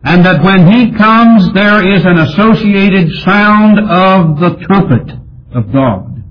And 0.03 0.25
that 0.25 0.43
when 0.43 0.73
he 0.73 0.93
comes, 0.93 1.53
there 1.53 1.87
is 1.95 2.05
an 2.05 2.19
associated 2.19 3.13
sound 3.23 3.79
of 3.79 4.41
the 4.41 4.65
trumpet 4.65 5.13
of 5.53 5.73
God. 5.73 6.23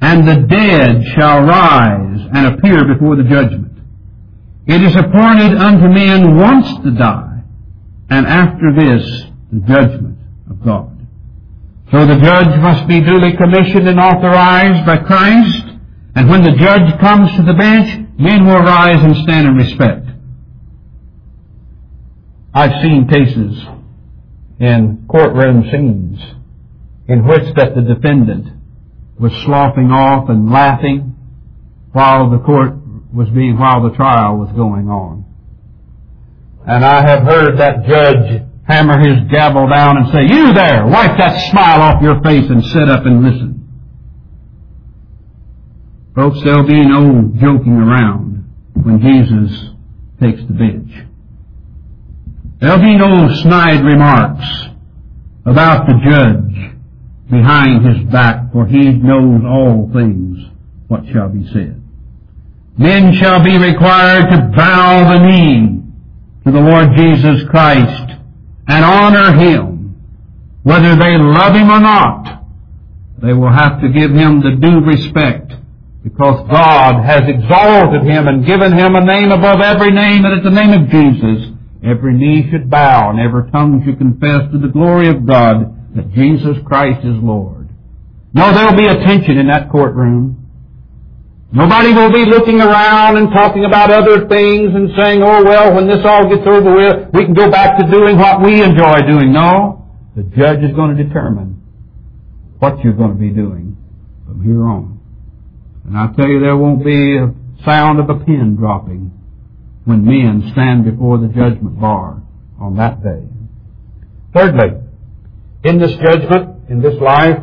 And 0.00 0.26
the 0.26 0.46
dead 0.46 1.04
shall 1.14 1.42
rise 1.42 2.20
and 2.32 2.46
appear 2.46 2.84
before 2.92 3.16
the 3.16 3.24
judgment. 3.24 3.72
It 4.66 4.82
is 4.82 4.94
appointed 4.96 5.56
unto 5.56 5.88
men 5.88 6.36
once 6.36 6.68
to 6.84 6.90
die, 6.90 7.42
and 8.10 8.26
after 8.26 8.74
this, 8.76 9.24
the 9.50 9.60
judgment 9.60 10.18
of 10.50 10.62
God. 10.62 11.06
So 11.90 12.04
the 12.04 12.20
judge 12.20 12.60
must 12.60 12.86
be 12.86 13.00
duly 13.00 13.34
commissioned 13.36 13.88
and 13.88 13.98
authorized 13.98 14.84
by 14.84 14.98
Christ, 14.98 15.64
and 16.14 16.28
when 16.28 16.42
the 16.42 16.52
judge 16.52 17.00
comes 17.00 17.34
to 17.36 17.42
the 17.42 17.54
bench, 17.54 18.06
men 18.18 18.44
will 18.44 18.60
rise 18.60 19.02
and 19.02 19.16
stand 19.24 19.48
in 19.48 19.54
respect. 19.54 20.07
I've 22.58 22.82
seen 22.82 23.06
cases 23.06 23.56
in 24.58 25.06
courtroom 25.08 25.62
scenes 25.70 26.18
in 27.06 27.24
which 27.24 27.54
that 27.54 27.76
the 27.76 27.82
defendant 27.82 28.48
was 29.16 29.30
sloughing 29.44 29.92
off 29.92 30.28
and 30.28 30.50
laughing 30.50 31.14
while 31.92 32.30
the 32.30 32.38
court 32.38 32.74
was 33.14 33.28
being, 33.28 33.56
while 33.56 33.88
the 33.88 33.94
trial 33.94 34.38
was 34.38 34.50
going 34.56 34.88
on. 34.88 35.24
And 36.66 36.84
I 36.84 37.00
have 37.00 37.22
heard 37.22 37.58
that 37.58 37.86
judge 37.86 38.42
hammer 38.66 38.98
his 39.06 39.30
gavel 39.30 39.68
down 39.68 39.98
and 39.98 40.06
say, 40.08 40.22
You 40.22 40.52
there, 40.52 40.84
wipe 40.84 41.16
that 41.16 41.50
smile 41.52 41.80
off 41.80 42.02
your 42.02 42.20
face 42.24 42.50
and 42.50 42.64
sit 42.64 42.90
up 42.90 43.06
and 43.06 43.22
listen. 43.22 43.68
Folks, 46.16 46.40
there'll 46.42 46.66
be 46.66 46.82
no 46.82 47.30
joking 47.38 47.74
around 47.74 48.52
when 48.74 49.00
Jesus 49.00 49.70
takes 50.20 50.40
the 50.42 50.54
bench. 50.54 51.08
There'll 52.60 52.82
be 52.82 52.96
no 52.96 53.28
snide 53.42 53.84
remarks 53.84 54.46
about 55.46 55.86
the 55.86 55.94
judge 56.04 56.78
behind 57.30 57.86
his 57.86 58.10
back, 58.10 58.52
for 58.52 58.66
he 58.66 58.92
knows 58.92 59.42
all 59.44 59.90
things 59.92 60.38
what 60.88 61.06
shall 61.12 61.28
be 61.28 61.46
said. 61.52 61.80
Men 62.78 63.12
shall 63.14 63.42
be 63.42 63.58
required 63.58 64.30
to 64.30 64.52
bow 64.56 65.12
the 65.12 65.26
knee 65.26 65.82
to 66.44 66.52
the 66.52 66.60
Lord 66.60 66.96
Jesus 66.96 67.42
Christ 67.50 68.12
and 68.68 68.84
honor 68.84 69.32
Him, 69.36 69.96
whether 70.62 70.94
they 70.94 71.18
love 71.18 71.54
Him 71.54 71.70
or 71.70 71.80
not. 71.80 72.44
They 73.20 73.32
will 73.32 73.52
have 73.52 73.80
to 73.82 73.88
give 73.88 74.12
Him 74.12 74.40
the 74.40 74.56
due 74.60 74.80
respect 74.80 75.52
because 76.04 76.48
God 76.48 77.04
has 77.04 77.22
exalted 77.26 78.08
Him 78.08 78.28
and 78.28 78.46
given 78.46 78.72
Him 78.72 78.94
a 78.94 79.04
name 79.04 79.32
above 79.32 79.60
every 79.60 79.90
name, 79.90 80.24
and 80.24 80.38
at 80.38 80.44
the 80.44 80.50
name 80.50 80.72
of 80.72 80.88
Jesus, 80.88 81.57
every 81.82 82.14
knee 82.14 82.48
should 82.50 82.70
bow 82.70 83.10
and 83.10 83.20
every 83.20 83.50
tongue 83.50 83.82
should 83.84 83.98
confess 83.98 84.50
to 84.52 84.58
the 84.58 84.68
glory 84.68 85.08
of 85.08 85.26
God 85.26 85.94
that 85.94 86.12
Jesus 86.12 86.56
Christ 86.66 87.04
is 87.04 87.16
Lord. 87.22 87.68
No, 88.34 88.52
there'll 88.52 88.76
be 88.76 88.86
attention 88.86 89.38
in 89.38 89.48
that 89.48 89.70
courtroom. 89.70 90.34
Nobody 91.50 91.94
will 91.94 92.12
be 92.12 92.26
looking 92.26 92.60
around 92.60 93.16
and 93.16 93.30
talking 93.32 93.64
about 93.64 93.90
other 93.90 94.28
things 94.28 94.74
and 94.74 94.90
saying, 95.00 95.22
oh 95.22 95.42
well, 95.44 95.74
when 95.74 95.88
this 95.88 96.04
all 96.04 96.28
gets 96.28 96.46
over 96.46 96.76
with, 96.76 97.08
we 97.14 97.24
can 97.24 97.32
go 97.32 97.50
back 97.50 97.78
to 97.78 97.90
doing 97.90 98.18
what 98.18 98.42
we 98.42 98.62
enjoy 98.62 99.00
doing. 99.08 99.32
No. 99.32 99.86
The 100.14 100.24
judge 100.24 100.62
is 100.62 100.74
going 100.74 100.96
to 100.96 101.04
determine 101.04 101.62
what 102.58 102.80
you're 102.84 102.92
going 102.92 103.12
to 103.12 103.18
be 103.18 103.30
doing 103.30 103.76
from 104.26 104.44
here 104.44 104.66
on. 104.66 105.00
And 105.86 105.96
I 105.96 106.12
tell 106.14 106.28
you, 106.28 106.40
there 106.40 106.56
won't 106.56 106.84
be 106.84 107.16
a 107.16 107.32
sound 107.64 107.98
of 107.98 108.10
a 108.10 108.24
pin 108.24 108.56
dropping 108.56 109.17
when 109.88 110.04
men 110.04 110.50
stand 110.52 110.84
before 110.84 111.16
the 111.16 111.28
judgment 111.28 111.80
bar 111.80 112.20
on 112.60 112.76
that 112.76 113.02
day. 113.02 113.24
Thirdly, 114.34 114.82
in 115.64 115.78
this 115.78 115.92
judgment, 115.96 116.68
in 116.68 116.82
this 116.82 117.00
life, 117.00 117.38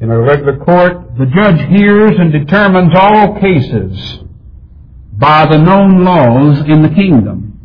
in 0.00 0.10
a 0.10 0.18
regular 0.18 0.56
court, 0.64 1.18
the 1.18 1.26
judge 1.26 1.60
hears 1.68 2.12
and 2.18 2.32
determines 2.32 2.94
all 2.96 3.38
cases 3.38 4.20
by 5.12 5.44
the 5.44 5.58
known 5.58 6.02
laws 6.02 6.60
in 6.66 6.80
the 6.80 6.88
kingdom. 6.88 7.60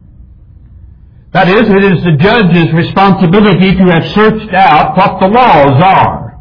That 1.31 1.47
is, 1.47 1.69
it 1.69 1.83
is 1.83 2.03
the 2.03 2.17
judge's 2.19 2.73
responsibility 2.73 3.75
to 3.77 3.83
have 3.93 4.11
searched 4.13 4.53
out 4.53 4.97
what 4.97 5.21
the 5.21 5.27
laws 5.27 5.81
are, 5.81 6.37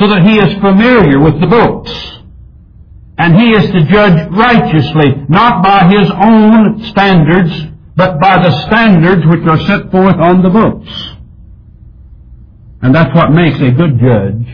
so 0.00 0.08
that 0.08 0.22
he 0.26 0.38
is 0.38 0.60
familiar 0.60 1.20
with 1.20 1.40
the 1.40 1.46
books. 1.46 2.17
And 3.18 3.34
he 3.34 3.50
is 3.50 3.70
to 3.72 3.80
judge 3.90 4.30
righteously, 4.30 5.26
not 5.28 5.62
by 5.62 5.88
his 5.90 6.08
own 6.10 6.84
standards, 6.84 7.52
but 7.96 8.20
by 8.20 8.40
the 8.42 8.52
standards 8.66 9.22
which 9.26 9.44
are 9.46 9.58
set 9.66 9.90
forth 9.90 10.16
on 10.16 10.42
the 10.42 10.50
books. 10.50 10.88
And 12.80 12.94
that's 12.94 13.12
what 13.14 13.32
makes 13.32 13.58
a 13.58 13.72
good 13.72 13.98
judge 13.98 14.46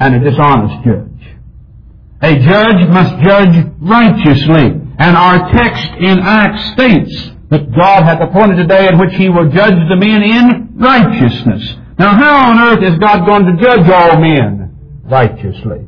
and 0.00 0.14
a 0.14 0.18
dishonest 0.18 0.84
judge. 0.84 1.38
A 2.20 2.34
judge 2.40 2.88
must 2.88 3.22
judge 3.22 3.64
righteously. 3.78 4.82
And 4.98 5.16
our 5.16 5.52
text 5.52 5.88
in 6.00 6.18
Acts 6.18 6.72
states 6.72 7.30
that 7.50 7.70
God 7.70 8.02
hath 8.02 8.20
appointed 8.20 8.58
a 8.58 8.66
day 8.66 8.88
in 8.88 8.98
which 8.98 9.14
he 9.14 9.28
will 9.28 9.48
judge 9.50 9.78
the 9.88 9.96
men 9.96 10.22
in 10.24 10.74
righteousness. 10.74 11.76
Now 11.96 12.10
how 12.10 12.50
on 12.50 12.58
earth 12.58 12.82
is 12.82 12.98
God 12.98 13.24
going 13.24 13.46
to 13.46 13.62
judge 13.62 13.88
all 13.88 14.20
men 14.20 14.76
righteously? 15.04 15.86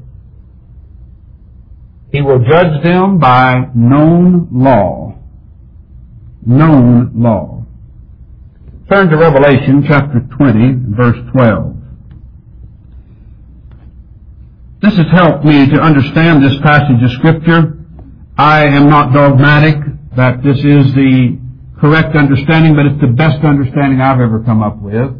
He 2.13 2.23
will 2.23 2.41
judge 2.41 2.83
them 2.83 3.19
by 3.19 3.69
known 3.75 4.49
law. 4.51 5.17
Known 6.45 7.13
law. 7.15 7.65
Turn 8.91 9.09
to 9.09 9.17
Revelation 9.17 9.85
chapter 9.87 10.21
20, 10.37 10.97
verse 10.97 11.19
12. 11.33 11.77
This 14.83 14.97
has 14.97 15.07
helped 15.13 15.45
me 15.45 15.69
to 15.71 15.81
understand 15.81 16.43
this 16.43 16.59
passage 16.63 17.03
of 17.03 17.11
Scripture. 17.13 17.79
I 18.37 18.65
am 18.65 18.89
not 18.89 19.13
dogmatic 19.13 19.77
that 20.17 20.43
this 20.43 20.57
is 20.57 20.93
the 20.95 21.39
correct 21.79 22.17
understanding, 22.17 22.75
but 22.75 22.87
it's 22.87 23.01
the 23.01 23.13
best 23.15 23.45
understanding 23.45 24.01
I've 24.01 24.21
ever 24.21 24.43
come 24.43 24.63
up 24.63 24.81
with. 24.81 25.13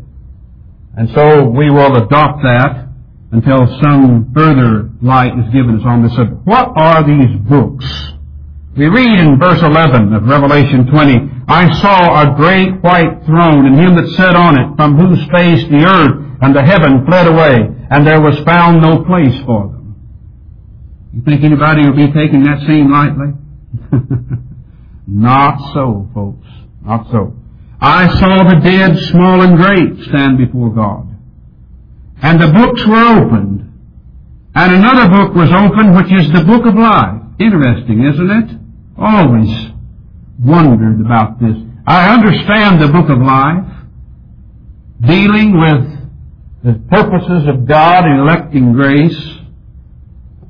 And 0.97 1.09
so 1.15 1.45
we 1.45 1.71
will 1.71 1.95
adopt 1.95 2.43
that 2.43 2.90
until 3.33 3.67
some 3.81 4.33
further 4.35 4.91
light 5.03 5.33
is 5.39 5.47
given 5.53 5.79
us 5.79 5.87
on 5.87 6.03
this 6.03 6.15
subject. 6.15 6.41
What 6.45 6.73
are 6.77 7.05
these 7.05 7.39
books? 7.49 7.87
We 8.77 8.87
read 8.87 9.19
in 9.19 9.39
verse 9.39 9.63
11 9.63 10.13
of 10.15 10.25
Revelation 10.25 10.87
20, 10.87 11.45
I 11.49 11.73
saw 11.81 12.23
a 12.23 12.37
great 12.37 12.81
white 12.83 13.25
throne 13.27 13.67
and 13.67 13.77
him 13.79 13.95
that 13.97 14.09
sat 14.17 14.35
on 14.35 14.59
it, 14.59 14.77
from 14.77 14.97
whose 14.97 15.19
face 15.31 15.69
the 15.69 15.85
earth 15.85 16.39
and 16.41 16.55
the 16.55 16.63
heaven 16.63 17.05
fled 17.07 17.27
away, 17.27 17.57
and 17.91 18.07
there 18.07 18.21
was 18.21 18.39
found 18.45 18.81
no 18.81 19.05
place 19.05 19.35
for 19.45 19.69
them. 19.69 19.97
You 21.13 21.23
think 21.23 21.43
anybody 21.43 21.83
will 21.87 21.97
be 21.97 22.13
taking 22.13 22.45
that 22.45 22.61
scene 22.67 22.91
lightly? 22.91 23.35
Not 25.07 25.75
so, 25.75 26.09
folks. 26.15 26.47
Not 26.83 27.11
so. 27.11 27.35
I 27.81 28.07
saw 28.19 28.45
the 28.45 28.61
dead, 28.63 28.97
small 29.11 29.43
and 29.43 29.57
great, 29.57 30.09
stand 30.09 30.39
before 30.39 30.71
God. 30.71 31.10
And 32.23 32.41
the 32.41 32.53
books 32.53 32.87
were 32.87 33.23
opened. 33.23 33.73
And 34.55 34.75
another 34.75 35.09
book 35.09 35.35
was 35.35 35.51
opened, 35.51 35.97
which 35.97 36.13
is 36.13 36.33
the 36.33 36.45
book 36.45 36.67
of 36.67 36.75
life. 36.75 37.23
Interesting, 37.39 38.05
isn't 38.05 38.31
it? 38.31 38.59
Always 38.99 39.73
wondered 40.39 41.01
about 41.01 41.41
this. 41.41 41.57
I 41.87 42.13
understand 42.13 42.83
the 42.83 42.89
book 42.89 43.09
of 43.09 43.19
life, 43.19 43.65
dealing 45.01 45.59
with 45.59 46.01
the 46.63 46.79
purposes 46.91 47.49
of 47.49 47.67
God 47.67 48.05
in 48.05 48.19
electing 48.21 48.73
grace, 48.73 49.39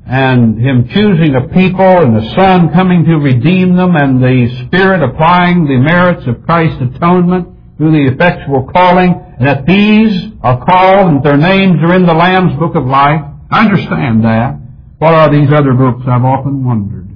and 0.05 0.59
Him 0.59 0.89
choosing 0.89 1.35
a 1.35 1.47
people 1.47 1.99
and 2.03 2.15
the 2.15 2.35
Son 2.35 2.73
coming 2.73 3.05
to 3.05 3.15
redeem 3.15 3.77
them 3.77 3.95
and 3.95 4.21
the 4.21 4.65
Spirit 4.67 5.01
applying 5.01 5.65
the 5.65 5.77
merits 5.77 6.27
of 6.27 6.43
Christ's 6.43 6.81
atonement 6.95 7.47
through 7.77 7.91
the 7.91 8.13
effectual 8.13 8.69
calling, 8.73 9.30
that 9.41 9.65
these 9.65 10.31
are 10.41 10.63
called 10.63 11.07
and 11.09 11.23
their 11.23 11.37
names 11.37 11.77
are 11.81 11.95
in 11.95 12.05
the 12.05 12.13
Lamb's 12.13 12.57
Book 12.59 12.75
of 12.75 12.85
Life. 12.85 13.21
I 13.49 13.65
understand 13.65 14.23
that. 14.23 14.59
What 14.99 15.13
are 15.13 15.31
these 15.31 15.51
other 15.51 15.73
books 15.73 16.03
I've 16.07 16.23
often 16.23 16.63
wondered 16.63 17.09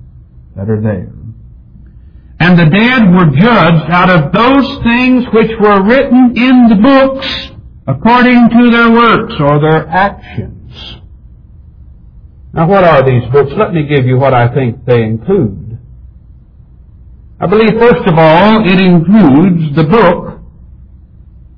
that 0.55 0.69
are 0.69 0.81
there? 0.81 1.13
And 2.39 2.59
the 2.59 2.65
dead 2.65 3.13
were 3.13 3.31
judged 3.31 3.91
out 3.91 4.09
of 4.09 4.33
those 4.33 4.83
things 4.83 5.23
which 5.33 5.51
were 5.59 5.83
written 5.83 6.33
in 6.35 6.67
the 6.69 6.75
books 6.75 7.51
according 7.87 8.49
to 8.49 8.71
their 8.71 8.91
works 8.91 9.35
or 9.39 9.59
their 9.59 9.87
actions. 9.87 10.73
Now 12.53 12.67
what 12.67 12.83
are 12.83 13.03
these 13.03 13.29
books? 13.31 13.51
Let 13.55 13.73
me 13.73 13.83
give 13.83 14.05
you 14.05 14.17
what 14.17 14.33
I 14.33 14.53
think 14.53 14.85
they 14.85 15.03
include. 15.03 15.77
I 17.39 17.47
believe 17.47 17.79
first 17.79 18.07
of 18.07 18.17
all 18.17 18.67
it 18.67 18.79
includes 18.79 19.75
the 19.75 19.83
book 19.83 20.34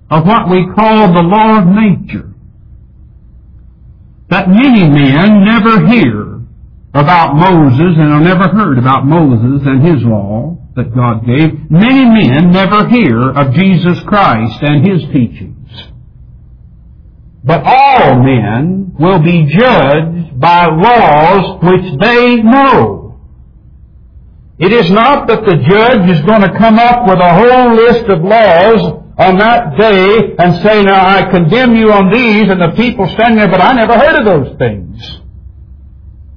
of 0.10 0.26
what 0.26 0.50
we 0.50 0.66
call 0.76 1.14
the 1.14 1.22
law 1.22 1.60
of 1.60 1.68
nature. 1.68 2.34
That 4.30 4.50
many 4.50 4.88
men 4.88 5.46
never 5.46 5.88
hear 5.88 6.42
about 6.94 7.36
Moses 7.36 7.98
and 7.98 8.12
have 8.12 8.24
never 8.24 8.48
heard 8.50 8.78
about 8.78 9.06
Moses 9.06 9.66
and 9.66 9.86
his 9.86 10.04
law 10.04 10.58
that 10.76 10.94
God 10.94 11.26
gave. 11.26 11.70
Many 11.70 12.06
men 12.06 12.52
never 12.52 12.88
hear 12.88 13.32
of 13.32 13.54
Jesus 13.54 14.02
Christ 14.04 14.60
and 14.62 14.86
his 14.86 15.02
teachings. 15.14 15.70
But 17.44 17.64
all 17.66 18.22
men 18.22 18.94
will 19.00 19.20
be 19.20 19.46
judged 19.46 20.40
by 20.40 20.68
laws 20.68 21.64
which 21.64 22.00
they 22.02 22.38
know. 22.38 23.20
It 24.60 24.74
is 24.74 24.90
not 24.90 25.28
that 25.28 25.46
the 25.46 25.58
judge 25.70 26.10
is 26.10 26.26
going 26.26 26.42
to 26.42 26.58
come 26.58 26.80
up 26.80 27.08
with 27.08 27.20
a 27.20 27.34
whole 27.34 27.76
list 27.76 28.10
of 28.10 28.24
laws 28.24 29.07
on 29.18 29.38
that 29.40 29.78
day 29.78 30.36
and 30.38 30.64
say, 30.64 30.84
now 30.84 31.06
I 31.06 31.30
condemn 31.32 31.76
you 31.76 31.92
on 31.92 32.12
these, 32.14 32.50
and 32.50 32.62
the 32.62 32.74
people 32.76 33.08
stand 33.08 33.38
there, 33.38 33.50
but 33.50 33.62
I 33.62 33.74
never 33.74 33.98
heard 33.98 34.20
of 34.20 34.26
those 34.26 34.58
things. 34.58 35.22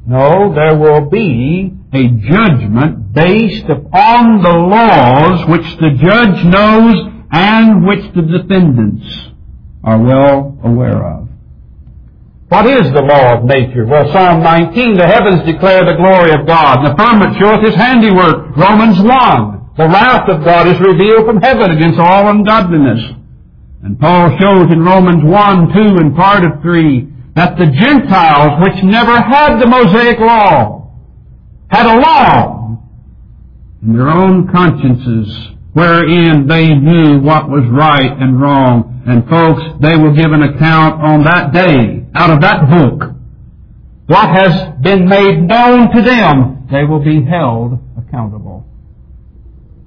No, 0.07 0.55
there 0.55 0.77
will 0.77 1.11
be 1.11 1.73
a 1.93 2.09
judgment 2.09 3.13
based 3.13 3.69
upon 3.69 4.43
the 4.43 4.53
laws 4.53 5.47
which 5.49 5.77
the 5.77 5.91
judge 6.01 6.45
knows 6.47 6.95
and 7.31 7.87
which 7.87 8.13
the 8.15 8.23
defendants 8.23 9.29
are 9.85 9.99
well 9.99 10.59
aware 10.65 11.05
of. 11.05 11.29
What 12.49 12.67
is 12.67 12.93
the 12.93 13.03
law 13.03 13.39
of 13.39 13.45
nature? 13.45 13.87
Well, 13.87 14.11
Psalm 14.11 14.43
19, 14.43 14.95
the 14.97 15.07
heavens 15.07 15.47
declare 15.47 15.85
the 15.85 15.95
glory 15.95 16.33
of 16.33 16.47
God, 16.47 16.79
and 16.79 16.87
the 16.89 16.97
firmament 16.97 17.39
showeth 17.39 17.65
his 17.65 17.77
handiwork. 17.77 18.57
Romans 18.57 18.99
1, 18.99 19.60
the 19.81 19.89
wrath 19.89 20.29
of 20.29 20.45
God 20.45 20.69
is 20.69 20.79
revealed 20.79 21.25
from 21.25 21.41
heaven 21.41 21.71
against 21.71 21.99
all 21.99 22.29
ungodliness. 22.29 23.01
And 23.83 23.99
Paul 23.99 24.37
shows 24.39 24.71
in 24.71 24.85
Romans 24.85 25.25
1, 25.25 25.73
2, 25.73 25.97
and 25.97 26.15
part 26.15 26.45
of 26.45 26.61
3, 26.61 27.09
that 27.35 27.57
the 27.57 27.65
Gentiles, 27.65 28.61
which 28.61 28.85
never 28.85 29.17
had 29.17 29.57
the 29.57 29.67
Mosaic 29.67 30.19
law, 30.21 30.93
had 31.71 31.87
a 31.87 31.99
law 31.99 32.77
in 33.83 33.97
their 33.97 34.11
own 34.11 34.53
consciences 34.53 35.49
wherein 35.73 36.47
they 36.47 36.69
knew 36.69 37.21
what 37.21 37.49
was 37.49 37.65
right 37.73 38.13
and 38.21 38.39
wrong. 38.39 39.03
And 39.07 39.27
folks, 39.31 39.63
they 39.81 39.97
will 39.97 40.15
give 40.15 40.33
an 40.33 40.43
account 40.43 41.01
on 41.01 41.25
that 41.25 41.55
day 41.55 42.05
out 42.15 42.29
of 42.29 42.43
that 42.43 42.69
book. 42.69 43.15
What 44.09 44.29
has 44.29 44.77
been 44.83 45.09
made 45.09 45.41
known 45.41 45.91
to 45.95 46.03
them, 46.03 46.69
they 46.71 46.85
will 46.85 47.03
be 47.03 47.25
held 47.25 47.79
accountable. 47.97 48.67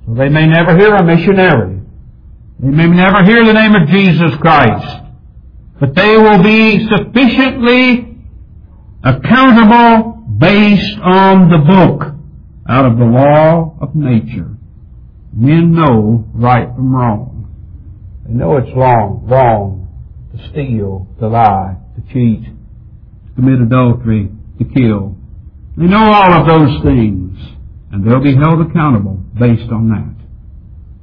They 0.07 0.27
may 0.27 0.47
never 0.47 0.77
hear 0.77 0.93
a 0.95 1.03
missionary. 1.03 1.79
They 2.59 2.67
may 2.67 2.87
never 2.87 3.23
hear 3.23 3.45
the 3.45 3.53
name 3.53 3.73
of 3.73 3.87
Jesus 3.87 4.35
Christ. 4.41 5.01
But 5.79 5.95
they 5.95 6.17
will 6.17 6.43
be 6.43 6.87
sufficiently 6.87 8.17
accountable 9.03 10.23
based 10.37 10.99
on 11.01 11.49
the 11.49 11.57
book 11.57 12.15
out 12.67 12.85
of 12.85 12.97
the 12.97 13.05
law 13.05 13.77
of 13.81 13.95
nature. 13.95 14.57
Men 15.33 15.73
know 15.73 16.25
right 16.33 16.67
from 16.75 16.93
wrong. 16.93 17.49
They 18.25 18.33
know 18.33 18.57
it's 18.57 18.75
wrong, 18.75 19.23
wrong 19.25 19.87
to 20.35 20.49
steal, 20.49 21.07
to 21.19 21.27
lie, 21.27 21.77
to 21.95 22.13
cheat, 22.13 22.43
to 22.43 23.35
commit 23.35 23.61
adultery, 23.61 24.29
to 24.57 24.65
kill. 24.65 25.15
They 25.77 25.85
know 25.85 26.11
all 26.11 26.33
of 26.33 26.47
those 26.47 26.83
things, 26.83 27.37
and 27.91 28.05
they'll 28.05 28.23
be 28.23 28.35
held 28.35 28.61
accountable 28.61 29.22
based 29.37 29.71
on 29.71 29.89
that. 29.89 30.13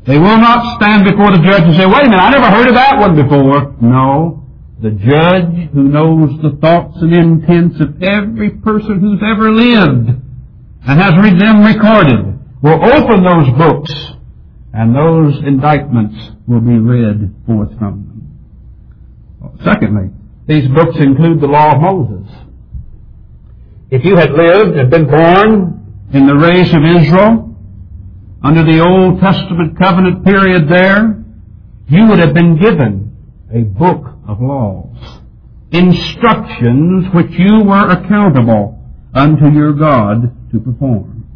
They 0.06 0.18
will 0.18 0.38
not 0.38 0.76
stand 0.76 1.04
before 1.04 1.30
the 1.30 1.42
judge 1.44 1.62
and 1.62 1.76
say, 1.76 1.86
wait 1.86 2.06
a 2.06 2.10
minute, 2.10 2.22
I 2.22 2.30
never 2.30 2.50
heard 2.50 2.68
of 2.68 2.74
that 2.74 2.98
one 2.98 3.16
before. 3.16 3.76
No. 3.80 4.44
The 4.80 4.90
judge 4.92 5.70
who 5.72 5.84
knows 5.84 6.40
the 6.40 6.56
thoughts 6.60 6.96
and 7.02 7.12
intents 7.12 7.80
of 7.80 8.02
every 8.02 8.50
person 8.50 9.00
who's 9.00 9.20
ever 9.20 9.52
lived 9.52 10.08
and 10.08 11.00
has 11.00 11.12
read 11.20 11.38
them 11.38 11.64
recorded 11.64 12.38
will 12.62 12.80
open 12.82 13.22
those 13.22 13.50
books 13.58 13.92
and 14.72 14.96
those 14.96 15.36
indictments 15.44 16.16
will 16.46 16.60
be 16.60 16.78
read 16.78 17.34
forth 17.46 17.76
from 17.78 18.06
them. 18.08 19.60
Secondly, 19.64 20.10
these 20.46 20.66
books 20.68 20.96
include 20.98 21.40
the 21.40 21.46
law 21.46 21.74
of 21.74 21.82
Moses. 21.82 22.32
If 23.90 24.04
you 24.04 24.16
had 24.16 24.30
lived 24.32 24.78
and 24.78 24.90
been 24.90 25.06
born 25.06 26.08
in 26.12 26.26
the 26.26 26.36
race 26.36 26.72
of 26.72 26.82
Israel, 26.84 27.49
under 28.42 28.64
the 28.64 28.80
Old 28.80 29.20
Testament 29.20 29.78
covenant 29.78 30.24
period 30.24 30.68
there, 30.68 31.22
you 31.88 32.06
would 32.06 32.18
have 32.18 32.32
been 32.32 32.58
given 32.58 33.16
a 33.52 33.62
book 33.62 34.06
of 34.26 34.40
laws, 34.40 35.20
instructions 35.72 37.06
which 37.12 37.32
you 37.32 37.64
were 37.64 37.90
accountable 37.90 38.78
unto 39.12 39.50
your 39.52 39.72
God 39.72 40.50
to 40.52 40.60
perform. 40.60 41.26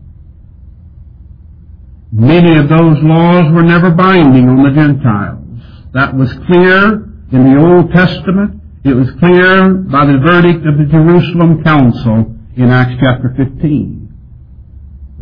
Many 2.12 2.56
of 2.56 2.68
those 2.68 3.02
laws 3.02 3.52
were 3.52 3.64
never 3.64 3.90
binding 3.90 4.48
on 4.48 4.62
the 4.62 4.70
Gentiles. 4.70 5.60
That 5.92 6.14
was 6.14 6.32
clear 6.46 7.10
in 7.32 7.52
the 7.52 7.60
Old 7.60 7.90
Testament. 7.90 8.62
It 8.84 8.94
was 8.94 9.10
clear 9.18 9.74
by 9.74 10.06
the 10.06 10.18
verdict 10.24 10.64
of 10.66 10.78
the 10.78 10.86
Jerusalem 10.90 11.64
Council 11.64 12.36
in 12.56 12.70
Acts 12.70 12.94
chapter 13.02 13.34
15. 13.36 14.03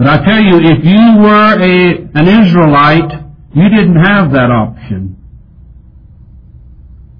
But 0.02 0.20
I 0.20 0.24
tell 0.24 0.42
you, 0.42 0.58
if 0.58 0.84
you 0.84 1.22
were 1.22 1.62
a, 1.62 2.10
an 2.18 2.26
Israelite, 2.26 3.12
you 3.54 3.68
didn't 3.68 4.02
have 4.02 4.32
that 4.32 4.50
option. 4.50 5.16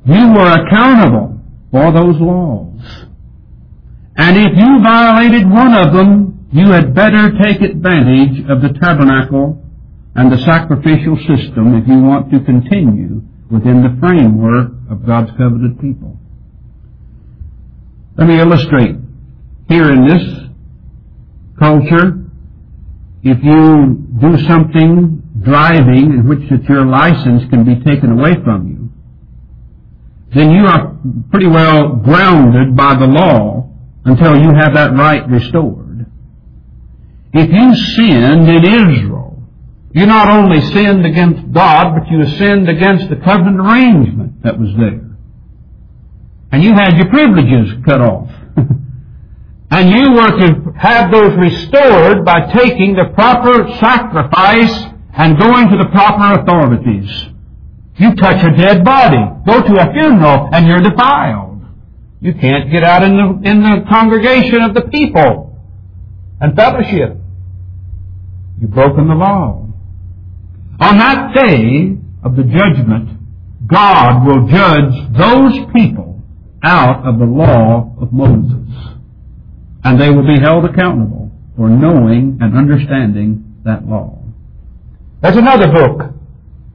You 0.04 0.32
were 0.32 0.50
accountable 0.50 1.40
for 1.70 1.92
those 1.92 2.18
laws. 2.18 3.06
And 4.16 4.36
if 4.36 4.58
you 4.58 4.82
violated 4.82 5.48
one 5.48 5.74
of 5.74 5.92
them, 5.92 6.48
you 6.50 6.72
had 6.72 6.92
better 6.92 7.30
take 7.40 7.62
advantage 7.62 8.50
of 8.50 8.60
the 8.62 8.76
tabernacle 8.80 9.62
and 10.16 10.32
the 10.32 10.38
sacrificial 10.38 11.16
system 11.18 11.76
if 11.76 11.86
you 11.86 12.02
want 12.02 12.32
to 12.32 12.40
continue 12.40 13.22
within 13.48 13.84
the 13.84 13.96
framework 14.00 14.72
of 14.90 15.06
God's 15.06 15.30
covenant 15.38 15.80
people. 15.80 16.18
Let 18.16 18.26
me 18.26 18.40
illustrate. 18.40 18.96
Here 19.68 19.88
in 19.88 20.04
this 20.04 20.50
culture, 21.60 22.21
if 23.22 23.38
you 23.42 23.96
do 24.20 24.36
something 24.48 25.22
driving 25.42 26.12
in 26.12 26.28
which 26.28 26.48
that 26.50 26.64
your 26.68 26.84
license 26.84 27.48
can 27.50 27.64
be 27.64 27.76
taken 27.84 28.10
away 28.10 28.34
from 28.42 28.68
you, 28.68 28.82
then 30.34 30.50
you 30.50 30.66
are 30.66 30.96
pretty 31.30 31.46
well 31.46 31.96
grounded 31.96 32.76
by 32.76 32.94
the 32.94 33.06
law 33.06 33.70
until 34.04 34.36
you 34.36 34.52
have 34.54 34.74
that 34.74 34.92
right 34.94 35.28
restored. 35.28 36.06
If 37.32 37.50
you 37.50 37.74
sinned 37.96 38.48
in 38.48 38.64
Israel, 38.64 39.42
you 39.92 40.06
not 40.06 40.28
only 40.28 40.60
sinned 40.72 41.06
against 41.06 41.52
God, 41.52 41.94
but 41.94 42.08
you 42.10 42.26
sinned 42.38 42.68
against 42.68 43.08
the 43.08 43.16
covenant 43.16 43.60
arrangement 43.60 44.42
that 44.42 44.58
was 44.58 44.70
there. 44.76 45.10
And 46.50 46.62
you 46.62 46.72
had 46.74 46.96
your 46.96 47.08
privileges 47.08 47.74
cut 47.84 48.00
off. 48.00 48.30
and 49.72 49.88
you 49.88 50.12
were 50.12 50.32
to 50.38 50.72
have 50.76 51.10
those 51.10 51.32
restored 51.34 52.26
by 52.26 52.52
taking 52.52 52.94
the 52.94 53.06
proper 53.14 53.66
sacrifice 53.80 54.92
and 55.14 55.38
going 55.38 55.70
to 55.70 55.78
the 55.78 55.88
proper 55.90 56.42
authorities. 56.42 57.08
You 57.96 58.14
touch 58.16 58.44
a 58.44 58.54
dead 58.54 58.84
body, 58.84 59.16
go 59.46 59.62
to 59.62 59.80
a 59.80 59.92
funeral, 59.94 60.50
and 60.52 60.66
you're 60.66 60.82
defiled. 60.82 61.64
You 62.20 62.34
can't 62.34 62.70
get 62.70 62.84
out 62.84 63.02
in 63.02 63.16
the, 63.16 63.50
in 63.50 63.62
the 63.62 63.86
congregation 63.88 64.60
of 64.60 64.74
the 64.74 64.82
people 64.82 65.58
and 66.38 66.54
fellowship. 66.54 67.16
You've 68.60 68.72
broken 68.72 69.08
the 69.08 69.14
law. 69.14 69.68
On 70.80 70.98
that 70.98 71.34
day 71.34 71.96
of 72.22 72.36
the 72.36 72.42
judgment, 72.44 73.08
God 73.66 74.26
will 74.26 74.46
judge 74.48 75.16
those 75.16 75.72
people 75.74 76.20
out 76.62 77.06
of 77.06 77.18
the 77.18 77.24
law 77.24 77.96
of 78.02 78.12
Moses. 78.12 78.92
And 79.84 80.00
they 80.00 80.10
will 80.10 80.26
be 80.26 80.40
held 80.40 80.64
accountable 80.64 81.30
for 81.56 81.68
knowing 81.68 82.38
and 82.40 82.56
understanding 82.56 83.60
that 83.64 83.86
law. 83.86 84.22
There's 85.20 85.36
another 85.36 85.70
book, 85.70 86.14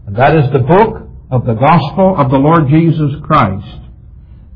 and 0.05 0.15
that 0.15 0.35
is 0.35 0.51
the 0.51 0.59
book 0.59 1.07
of 1.29 1.45
the 1.45 1.53
gospel 1.53 2.15
of 2.17 2.31
the 2.31 2.37
Lord 2.37 2.69
Jesus 2.69 3.11
Christ. 3.23 3.81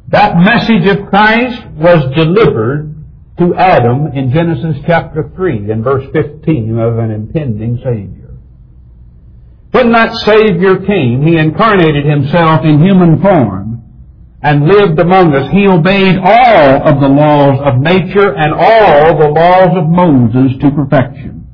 That 0.10 0.38
message 0.38 0.88
of 0.88 1.10
Christ 1.10 1.68
was 1.76 2.14
delivered 2.16 2.96
to 3.40 3.56
Adam 3.56 4.08
in 4.14 4.32
Genesis 4.32 4.82
chapter 4.86 5.32
3 5.36 5.72
and 5.72 5.84
verse 5.84 6.04
15 6.14 6.78
of 6.78 7.00
an 7.00 7.12
impending 7.12 7.78
Savior. 7.78 8.38
When 9.72 9.92
that 9.94 10.14
Savior 10.26 10.78
came, 10.86 11.26
He 11.26 11.38
incarnated 11.38 12.06
Himself 12.06 12.64
in 12.64 12.84
human 12.84 13.22
form 13.22 13.81
and 14.44 14.68
lived 14.68 15.00
among 15.00 15.34
us. 15.36 15.52
He 15.52 15.68
obeyed 15.68 16.18
all 16.18 16.88
of 16.88 17.00
the 17.00 17.08
laws 17.08 17.60
of 17.64 17.80
nature 17.80 18.34
and 18.34 18.54
all 18.54 19.18
the 19.18 19.30
laws 19.30 19.78
of 19.78 19.88
Moses 19.88 20.60
to 20.62 20.72
perfection. 20.72 21.48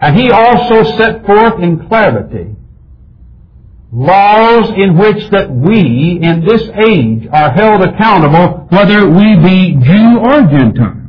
And 0.00 0.16
He 0.16 0.30
also 0.30 0.84
set 0.96 1.24
forth 1.26 1.62
in 1.62 1.86
clarity 1.88 2.56
laws 3.92 4.68
in 4.76 4.98
which 4.98 5.30
that 5.30 5.50
we 5.50 6.18
in 6.20 6.44
this 6.44 6.62
age 6.86 7.26
are 7.32 7.50
held 7.52 7.82
accountable 7.82 8.66
whether 8.68 9.08
we 9.08 9.36
be 9.36 9.76
Jew 9.82 10.18
or 10.18 10.42
Gentile. 10.42 11.05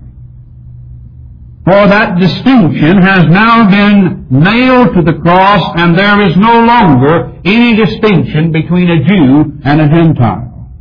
For 1.67 1.85
that 1.85 2.17
distinction 2.17 3.01
has 3.03 3.25
now 3.27 3.69
been 3.69 4.27
nailed 4.31 4.95
to 4.95 5.01
the 5.03 5.19
cross 5.19 5.59
and 5.75 5.99
there 5.99 6.21
is 6.21 6.37
no 6.37 6.63
longer 6.63 7.35
any 7.43 7.75
distinction 7.75 8.53
between 8.53 8.87
a 8.89 9.03
Jew 9.03 9.59
and 9.65 9.81
a 9.81 9.89
Gentile. 9.89 10.71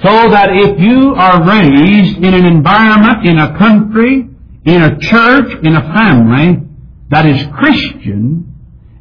So 0.00 0.08
that 0.08 0.48
if 0.56 0.80
you 0.80 1.12
are 1.12 1.44
raised 1.44 2.16
in 2.24 2.32
an 2.32 2.46
environment, 2.46 3.28
in 3.28 3.36
a 3.36 3.58
country, 3.58 4.26
in 4.64 4.82
a 4.82 4.98
church, 4.98 5.52
in 5.62 5.76
a 5.76 5.84
family 6.00 6.64
that 7.10 7.26
is 7.26 7.46
Christian, 7.52 8.48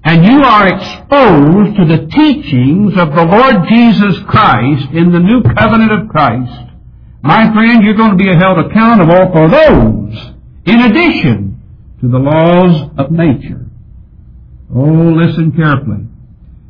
and 0.04 0.26
you 0.26 0.44
are 0.44 0.68
exposed 0.68 1.78
to 1.80 1.86
the 1.88 2.08
teachings 2.12 3.00
of 3.00 3.16
the 3.16 3.24
Lord 3.24 3.70
Jesus 3.70 4.20
Christ 4.28 4.92
in 4.92 5.14
the 5.14 5.20
new 5.20 5.44
covenant 5.56 5.94
of 5.94 6.10
Christ, 6.10 6.76
my 7.24 7.54
friend, 7.54 7.86
you're 7.86 7.96
going 7.96 8.18
to 8.18 8.22
be 8.22 8.28
held 8.36 8.60
accountable 8.60 9.32
for 9.32 9.48
those 9.48 10.41
in 10.66 10.80
addition 10.82 11.62
to 12.02 12.08
the 12.08 12.18
laws 12.18 12.90
of 12.98 13.12
nature. 13.12 13.66
Oh, 14.74 15.14
listen 15.16 15.52
carefully. 15.56 16.08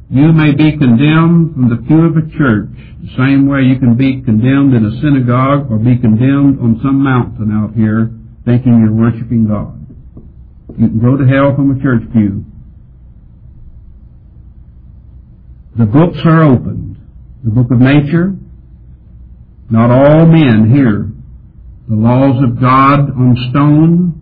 You 0.09 0.33
may 0.33 0.51
be 0.51 0.77
condemned 0.77 1.53
from 1.53 1.69
the 1.69 1.77
pew 1.87 2.05
of 2.05 2.17
a 2.17 2.27
church 2.37 2.75
the 3.01 3.15
same 3.17 3.47
way 3.47 3.61
you 3.61 3.79
can 3.79 3.95
be 3.95 4.21
condemned 4.21 4.73
in 4.73 4.85
a 4.85 5.01
synagogue 5.01 5.71
or 5.71 5.77
be 5.77 5.97
condemned 5.97 6.59
on 6.59 6.79
some 6.83 7.01
mountain 7.01 7.51
out 7.51 7.73
here 7.73 8.11
thinking 8.43 8.79
you're 8.79 8.93
worshiping 8.93 9.47
God. 9.47 9.79
You 10.77 10.87
can 10.89 10.99
go 10.99 11.15
to 11.15 11.25
hell 11.25 11.55
from 11.55 11.77
a 11.77 11.81
church 11.81 12.03
pew 12.11 12.45
The 15.77 15.85
books 15.85 16.17
are 16.25 16.43
opened. 16.43 16.97
The 17.43 17.51
book 17.51 17.71
of 17.71 17.79
nature. 17.79 18.35
Not 19.69 19.89
all 19.89 20.25
men 20.25 20.69
hear 20.73 21.10
the 21.91 21.97
laws 21.97 22.41
of 22.41 22.55
God 22.55 23.11
on 23.19 23.35
stone 23.51 24.15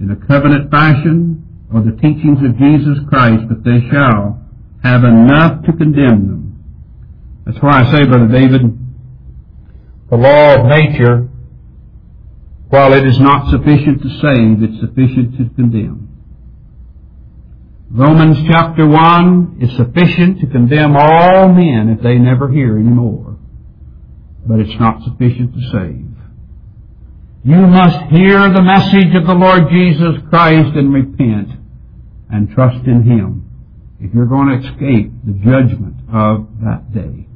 in 0.00 0.10
a 0.10 0.16
covenant 0.26 0.68
fashion 0.68 1.46
or 1.72 1.80
the 1.80 1.92
teachings 2.02 2.42
of 2.42 2.58
Jesus 2.58 2.98
Christ, 3.08 3.44
but 3.48 3.62
they 3.62 3.86
shall 3.88 4.42
have 4.82 5.04
enough 5.04 5.62
to 5.62 5.72
condemn 5.74 6.26
them. 6.26 6.64
That's 7.46 7.58
why 7.62 7.82
I 7.82 7.92
say, 7.92 8.04
Brother 8.04 8.26
David, 8.26 8.62
the 10.10 10.16
law 10.16 10.56
of 10.58 10.66
nature, 10.66 11.28
while 12.68 12.92
it 12.94 13.06
is 13.06 13.20
not 13.20 13.48
sufficient 13.52 14.02
to 14.02 14.08
save, 14.18 14.62
it's 14.66 14.80
sufficient 14.80 15.38
to 15.38 15.54
condemn. 15.54 16.08
Romans 17.92 18.38
chapter 18.50 18.88
1 18.88 19.58
is 19.60 19.76
sufficient 19.76 20.40
to 20.40 20.48
condemn 20.48 20.96
all 20.96 21.48
men 21.48 21.94
if 21.96 22.02
they 22.02 22.18
never 22.18 22.50
hear 22.50 22.76
anymore. 22.76 23.38
But 24.44 24.58
it's 24.58 24.80
not 24.80 25.04
sufficient 25.04 25.54
to 25.54 25.60
save. 25.70 26.11
You 27.44 27.66
must 27.66 28.06
hear 28.10 28.38
the 28.54 28.62
message 28.62 29.16
of 29.16 29.26
the 29.26 29.34
Lord 29.34 29.66
Jesus 29.68 30.22
Christ 30.30 30.76
and 30.76 30.94
repent 30.94 31.50
and 32.30 32.48
trust 32.54 32.86
in 32.86 33.02
Him 33.02 33.50
if 33.98 34.14
you're 34.14 34.26
going 34.26 34.48
to 34.48 34.68
escape 34.68 35.10
the 35.26 35.32
judgment 35.42 35.96
of 36.12 36.46
that 36.62 36.92
day. 36.94 37.26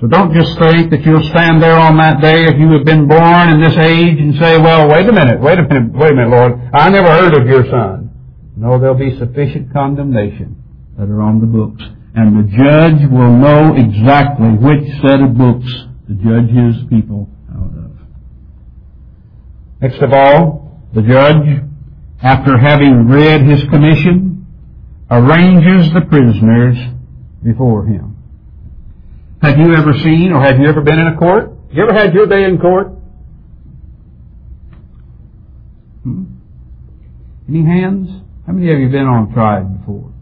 So 0.00 0.08
don't 0.08 0.32
just 0.34 0.58
think 0.58 0.90
that 0.90 1.00
you'll 1.06 1.26
stand 1.30 1.62
there 1.62 1.78
on 1.78 1.96
that 1.96 2.20
day 2.20 2.44
if 2.44 2.60
you 2.60 2.68
have 2.76 2.84
been 2.84 3.08
born 3.08 3.48
in 3.48 3.60
this 3.64 3.76
age 3.80 4.20
and 4.20 4.36
say, 4.36 4.58
well, 4.58 4.88
wait 4.88 5.08
a 5.08 5.12
minute, 5.12 5.40
wait 5.40 5.58
a 5.58 5.62
minute, 5.62 5.92
wait 5.94 6.12
a 6.12 6.14
minute, 6.14 6.30
Lord. 6.30 6.52
I 6.74 6.90
never 6.90 7.08
heard 7.08 7.34
of 7.34 7.48
your 7.48 7.64
son. 7.64 8.10
No, 8.56 8.78
there'll 8.78 8.94
be 8.94 9.18
sufficient 9.18 9.72
condemnation 9.72 10.62
that 10.98 11.08
are 11.08 11.22
on 11.22 11.40
the 11.40 11.46
books. 11.46 11.82
And 12.14 12.36
the 12.36 12.56
judge 12.56 13.10
will 13.10 13.32
know 13.32 13.74
exactly 13.74 14.50
which 14.60 14.84
set 15.00 15.20
of 15.20 15.32
books 15.36 15.66
to 16.08 16.14
judge 16.14 16.50
his 16.52 16.84
people. 16.90 17.30
Next 19.80 20.02
of 20.02 20.12
all, 20.12 20.80
the 20.92 21.02
judge, 21.02 21.62
after 22.22 22.58
having 22.58 23.06
read 23.08 23.42
his 23.42 23.62
commission, 23.70 24.46
arranges 25.10 25.92
the 25.94 26.00
prisoners 26.08 26.76
before 27.44 27.86
him. 27.86 28.16
Have 29.40 29.56
you 29.58 29.74
ever 29.74 29.92
seen 30.02 30.32
or 30.32 30.42
have 30.42 30.58
you 30.58 30.68
ever 30.68 30.80
been 30.80 30.98
in 30.98 31.06
a 31.06 31.16
court? 31.16 31.52
You 31.70 31.84
ever 31.84 31.94
had 31.94 32.12
your 32.12 32.26
day 32.26 32.44
in 32.44 32.58
court? 32.58 32.88
Hmm? 36.02 36.24
Any 37.48 37.64
hands? 37.64 38.08
How 38.46 38.52
many 38.52 38.72
of 38.72 38.80
you 38.80 38.88
been 38.88 39.06
on 39.06 39.32
trial 39.32 39.64
before? 39.64 40.12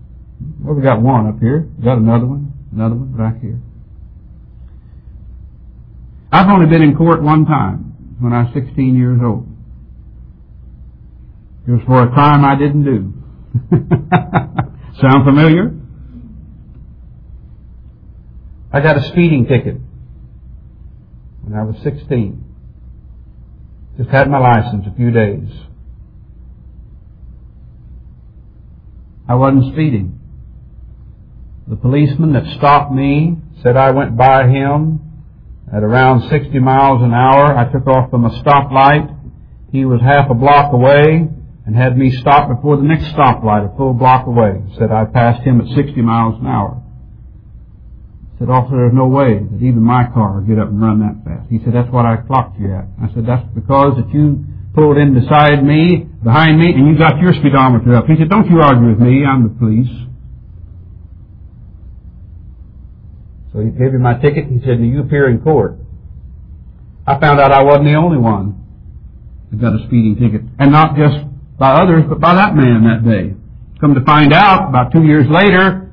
Well, 0.60 0.74
we 0.74 0.82
got 0.82 1.00
one 1.00 1.28
up 1.28 1.40
here. 1.40 1.66
We 1.78 1.84
got 1.84 1.96
another 1.96 2.26
one. 2.26 2.52
Another 2.72 2.94
one 2.94 3.16
back 3.16 3.40
here. 3.40 3.58
I've 6.30 6.48
only 6.48 6.66
been 6.66 6.82
in 6.82 6.94
court 6.94 7.22
one 7.22 7.46
time 7.46 7.85
when 8.18 8.32
I 8.32 8.42
was 8.42 8.54
16 8.54 8.96
years 8.96 9.20
old. 9.22 9.46
It 11.66 11.72
was 11.72 11.80
for 11.86 12.02
a 12.02 12.12
crime 12.12 12.44
I 12.44 12.56
didn't 12.56 12.84
do. 12.84 13.12
Sound 15.00 15.24
familiar? 15.24 15.72
I 18.72 18.80
got 18.80 18.96
a 18.96 19.02
speeding 19.08 19.46
ticket 19.46 19.76
when 21.42 21.58
I 21.58 21.64
was 21.64 21.76
16. 21.82 22.44
Just 23.96 24.10
had 24.10 24.30
my 24.30 24.38
license 24.38 24.86
a 24.86 24.94
few 24.94 25.10
days. 25.10 25.48
I 29.28 29.34
wasn't 29.34 29.72
speeding. 29.72 30.20
The 31.66 31.76
policeman 31.76 32.32
that 32.34 32.44
stopped 32.58 32.92
me 32.92 33.38
said 33.62 33.76
I 33.76 33.90
went 33.90 34.16
by 34.16 34.46
him 34.46 35.05
at 35.74 35.82
around 35.82 36.28
60 36.30 36.58
miles 36.60 37.02
an 37.02 37.12
hour. 37.12 37.56
I 37.56 37.70
took 37.70 37.86
off 37.86 38.10
from 38.10 38.24
a 38.24 38.30
stoplight. 38.42 39.12
He 39.72 39.84
was 39.84 40.00
half 40.00 40.30
a 40.30 40.34
block 40.34 40.72
away 40.72 41.28
and 41.66 41.76
had 41.76 41.98
me 41.98 42.10
stop 42.20 42.48
before 42.48 42.76
the 42.76 42.84
next 42.84 43.06
stoplight 43.14 43.72
a 43.72 43.76
full 43.76 43.92
block 43.92 44.26
away. 44.26 44.62
Said 44.78 44.92
I 44.92 45.04
passed 45.04 45.42
him 45.42 45.60
at 45.60 45.66
60 45.74 46.00
miles 46.02 46.40
an 46.40 46.46
hour. 46.46 46.82
Said, 48.38 48.50
officer, 48.50 48.76
there's 48.76 48.94
no 48.94 49.08
way 49.08 49.40
that 49.40 49.64
even 49.64 49.80
my 49.80 50.04
car 50.12 50.38
would 50.38 50.46
get 50.46 50.58
up 50.58 50.68
and 50.68 50.80
run 50.80 51.00
that 51.00 51.24
fast. 51.24 51.48
He 51.48 51.58
said, 51.64 51.72
that's 51.72 51.90
what 51.90 52.04
I 52.04 52.18
clocked 52.20 52.60
you 52.60 52.68
at. 52.68 52.84
I 53.00 53.08
said, 53.14 53.24
that's 53.26 53.48
because 53.54 53.96
that 53.96 54.12
you 54.12 54.44
pulled 54.74 54.98
in 54.98 55.16
beside 55.16 55.64
me, 55.64 56.04
behind 56.22 56.60
me, 56.60 56.68
and 56.76 56.86
you 56.86 56.98
got 56.98 57.16
your 57.18 57.32
speedometer 57.32 57.96
up. 57.96 58.04
He 58.04 58.14
said, 58.20 58.28
don't 58.28 58.44
you 58.50 58.60
argue 58.60 58.92
with 58.92 59.00
me, 59.00 59.24
I'm 59.24 59.42
the 59.48 59.56
police. 59.56 59.88
So 63.56 63.62
he 63.64 63.70
gave 63.70 63.94
me 63.94 63.98
my 63.98 64.20
ticket. 64.20 64.48
He 64.48 64.60
said, 64.60 64.80
you 64.80 65.00
appear 65.00 65.30
in 65.30 65.40
court? 65.40 65.78
I 67.06 67.18
found 67.18 67.40
out 67.40 67.52
I 67.52 67.62
wasn't 67.62 67.86
the 67.86 67.94
only 67.94 68.18
one 68.18 68.62
that 69.50 69.58
got 69.58 69.72
a 69.72 69.78
speeding 69.86 70.16
ticket. 70.20 70.42
And 70.58 70.70
not 70.70 70.94
just 70.94 71.24
by 71.58 71.72
others, 71.72 72.04
but 72.06 72.20
by 72.20 72.34
that 72.34 72.54
man 72.54 72.84
that 72.84 73.08
day. 73.08 73.32
Come 73.80 73.94
to 73.94 74.04
find 74.04 74.34
out, 74.34 74.68
about 74.68 74.92
two 74.92 75.04
years 75.04 75.24
later, 75.30 75.90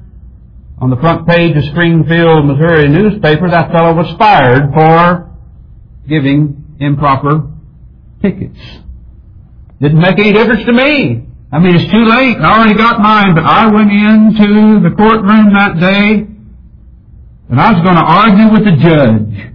on 0.78 0.89
the 0.89 0.97
front 0.97 1.26
page 1.26 1.56
of 1.56 1.63
Springfield, 1.71 2.45
Missouri 2.45 2.89
newspaper, 2.89 3.49
that 3.49 3.71
fellow 3.71 3.93
was 3.93 4.13
fired 4.17 4.73
for 4.73 5.32
giving 6.10 6.76
improper 6.82 7.49
tickets. 8.21 8.60
Didn't 9.80 10.02
make 10.02 10.19
any 10.19 10.34
difference 10.34 10.65
to 10.65 10.73
me. 10.73 11.28
I 11.49 11.60
mean, 11.60 11.76
it's 11.76 11.89
too 11.93 12.04
late. 12.04 12.36
I 12.43 12.60
already 12.60 12.76
got 12.76 12.99
mine, 12.99 13.36
but 13.36 13.45
I 13.45 13.71
went 13.71 13.91
into 13.91 14.82
the 14.84 14.93
courtroom 14.97 15.54
that 15.54 15.80
day 15.80 16.33
and 17.54 17.62
I 17.62 17.70
was 17.72 17.84
going 17.86 17.94
to 17.94 18.02
argue 18.02 18.50
with 18.50 18.66
the 18.66 18.74
judge. 18.82 19.54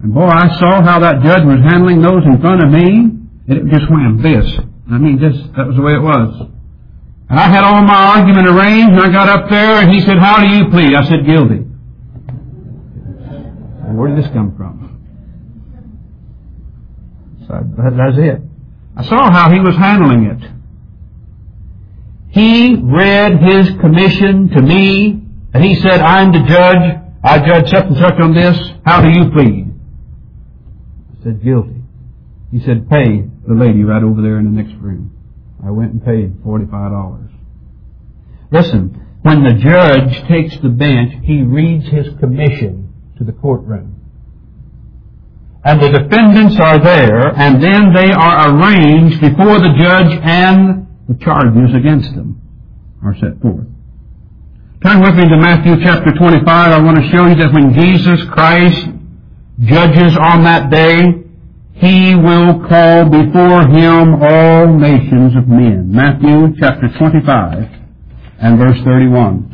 And 0.00 0.14
boy, 0.14 0.30
I 0.30 0.46
saw 0.60 0.80
how 0.80 1.00
that 1.00 1.22
judge 1.24 1.42
was 1.42 1.58
handling 1.68 2.00
those 2.00 2.22
in 2.24 2.40
front 2.40 2.62
of 2.62 2.70
me. 2.70 3.18
It 3.48 3.66
just 3.66 3.90
went 3.90 4.22
this. 4.22 4.46
I 4.88 4.96
mean, 4.96 5.18
just, 5.18 5.52
that 5.56 5.66
was 5.66 5.74
the 5.74 5.82
way 5.82 5.94
it 5.94 6.00
was. 6.00 6.46
And 7.28 7.40
I 7.40 7.48
had 7.48 7.64
all 7.64 7.82
my 7.82 8.14
argument 8.14 8.46
arranged, 8.46 8.92
and 8.92 9.00
I 9.00 9.10
got 9.10 9.28
up 9.28 9.50
there, 9.50 9.82
and 9.82 9.90
he 9.90 10.00
said, 10.02 10.18
how 10.18 10.38
do 10.38 10.46
you 10.46 10.70
plead? 10.70 10.94
I 10.94 11.02
said, 11.02 11.26
guilty. 11.26 11.66
And 13.82 13.98
where 13.98 14.14
did 14.14 14.22
this 14.22 14.30
come 14.32 14.54
from? 14.56 15.02
So 17.48 17.60
that's 17.76 18.18
it. 18.18 18.40
I 18.96 19.04
saw 19.04 19.32
how 19.32 19.50
he 19.50 19.58
was 19.58 19.74
handling 19.74 20.26
it. 20.26 20.48
He 22.30 22.76
read 22.76 23.42
his 23.42 23.70
commission 23.80 24.50
to 24.50 24.62
me, 24.62 25.24
and 25.58 25.66
he 25.66 25.74
said, 25.80 26.00
I'm 26.00 26.30
the 26.30 26.46
judge. 26.46 27.02
I 27.24 27.44
judge 27.44 27.68
such 27.70 27.86
and 27.86 27.96
such 27.96 28.14
on 28.22 28.32
this. 28.32 28.56
How 28.86 29.02
do 29.02 29.08
you 29.08 29.28
plead? 29.32 29.74
I 31.18 31.24
said, 31.24 31.42
guilty. 31.42 31.82
He 32.52 32.60
said, 32.60 32.88
pay 32.88 33.24
the 33.44 33.54
lady 33.54 33.82
right 33.82 34.04
over 34.04 34.22
there 34.22 34.38
in 34.38 34.44
the 34.44 34.62
next 34.62 34.80
room. 34.80 35.10
I 35.66 35.72
went 35.72 35.94
and 35.94 36.04
paid 36.04 36.44
$45. 36.44 37.28
Listen, 38.52 39.04
when 39.22 39.42
the 39.42 39.54
judge 39.54 40.28
takes 40.28 40.56
the 40.62 40.68
bench, 40.68 41.24
he 41.24 41.42
reads 41.42 41.88
his 41.88 42.06
commission 42.20 42.94
to 43.18 43.24
the 43.24 43.32
courtroom. 43.32 43.96
And 45.64 45.82
the 45.82 45.88
defendants 45.88 46.56
are 46.60 46.78
there, 46.78 47.34
and 47.34 47.60
then 47.60 47.92
they 47.92 48.12
are 48.12 48.54
arranged 48.54 49.20
before 49.20 49.58
the 49.58 49.74
judge 49.76 50.20
and 50.22 50.86
the 51.08 51.14
charges 51.14 51.74
against 51.74 52.14
them 52.14 52.40
are 53.02 53.16
set 53.16 53.42
forth. 53.42 53.66
Turn 54.80 55.00
with 55.00 55.16
me 55.16 55.24
to 55.28 55.36
Matthew 55.36 55.74
chapter 55.82 56.12
25. 56.12 56.46
I 56.46 56.80
want 56.80 56.98
to 56.98 57.10
show 57.10 57.26
you 57.26 57.34
that 57.34 57.52
when 57.52 57.74
Jesus 57.74 58.22
Christ 58.30 58.86
judges 59.58 60.16
on 60.16 60.44
that 60.44 60.70
day, 60.70 61.02
he 61.74 62.14
will 62.14 62.64
call 62.68 63.10
before 63.10 63.66
him 63.66 64.22
all 64.22 64.78
nations 64.78 65.34
of 65.34 65.48
men. 65.48 65.90
Matthew 65.90 66.54
chapter 66.60 66.86
25 66.96 67.68
and 68.38 68.56
verse 68.56 68.78
31. 68.84 69.50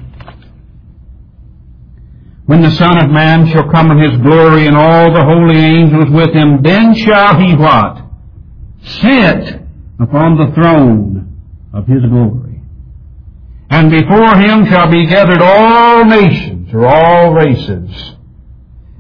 When 2.45 2.61
the 2.61 2.73
Son 2.73 3.03
of 3.03 3.11
Man 3.11 3.47
shall 3.49 3.71
come 3.71 3.93
in 3.93 4.03
his 4.03 4.21
glory 4.21 4.67
and 4.67 4.77
all 4.77 5.11
the 5.11 5.25
holy 5.25 5.57
angels 5.57 6.11
with 6.11 6.35
him, 6.35 6.61
then 6.61 6.95
shall 6.95 7.41
he 7.41 7.55
what? 7.55 7.97
Sit 8.83 9.63
upon 9.99 10.37
the 10.37 10.53
throne 10.55 11.41
of 11.73 11.87
his 11.87 12.03
glory. 12.11 12.54
And 13.75 13.91
before 13.91 14.37
him 14.37 14.67
shall 14.67 14.89
be 14.89 15.05
gathered 15.05 15.43
all 15.43 16.05
nations 16.05 16.73
or 16.73 16.87
all 16.87 17.35
races. 17.35 17.91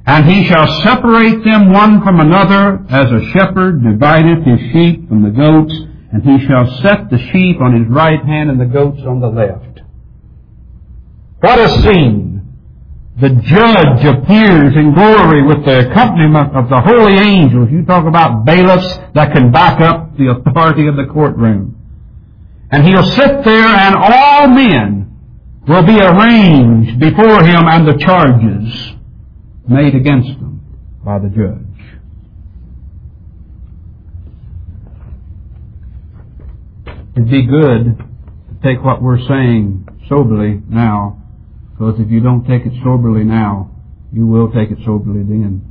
And 0.04 0.28
he 0.28 0.48
shall 0.48 0.66
separate 0.82 1.44
them 1.44 1.72
one 1.72 2.02
from 2.02 2.18
another 2.18 2.84
as 2.90 3.06
a 3.06 3.30
shepherd 3.30 3.84
divideth 3.84 4.44
his 4.44 4.72
sheep 4.72 5.08
from 5.08 5.22
the 5.22 5.30
goats, 5.30 5.72
and 6.10 6.24
he 6.24 6.44
shall 6.48 6.66
set 6.82 7.08
the 7.08 7.18
sheep 7.30 7.60
on 7.60 7.78
his 7.78 7.88
right 7.88 8.18
hand 8.24 8.50
and 8.50 8.60
the 8.60 8.66
goats 8.66 9.00
on 9.06 9.20
the 9.20 9.28
left. 9.28 9.80
What 11.38 11.60
a 11.60 11.68
scene! 11.82 12.42
The 13.20 13.30
judge 13.30 14.04
appears 14.04 14.74
in 14.74 14.92
glory 14.92 15.46
with 15.46 15.64
the 15.64 15.88
accompaniment 15.88 16.56
of 16.56 16.68
the 16.68 16.80
holy 16.80 17.16
angels. 17.16 17.68
You 17.70 17.84
talk 17.84 18.06
about 18.06 18.44
bailiffs 18.44 18.98
that 19.14 19.32
can 19.32 19.52
back 19.52 19.80
up 19.80 20.16
the 20.18 20.30
authority 20.32 20.88
of 20.88 20.96
the 20.96 21.06
courtroom. 21.12 21.83
And 22.74 22.84
he'll 22.84 23.04
sit 23.04 23.44
there 23.44 23.68
and 23.68 23.94
all 23.94 24.48
men 24.48 25.16
will 25.68 25.86
be 25.86 25.96
arranged 25.96 26.98
before 26.98 27.44
him 27.44 27.68
and 27.68 27.86
the 27.86 27.96
charges 27.96 28.94
made 29.68 29.94
against 29.94 30.40
them 30.40 30.60
by 31.04 31.20
the 31.20 31.28
judge. 31.28 31.60
It'd 37.14 37.30
be 37.30 37.46
good 37.46 37.96
to 37.96 38.54
take 38.64 38.82
what 38.84 39.00
we're 39.00 39.20
saying 39.20 39.86
soberly 40.08 40.60
now, 40.68 41.22
because 41.70 42.00
if 42.00 42.10
you 42.10 42.18
don't 42.18 42.44
take 42.44 42.66
it 42.66 42.72
soberly 42.82 43.22
now, 43.22 43.70
you 44.12 44.26
will 44.26 44.50
take 44.50 44.72
it 44.72 44.78
soberly 44.84 45.22
then. 45.22 45.62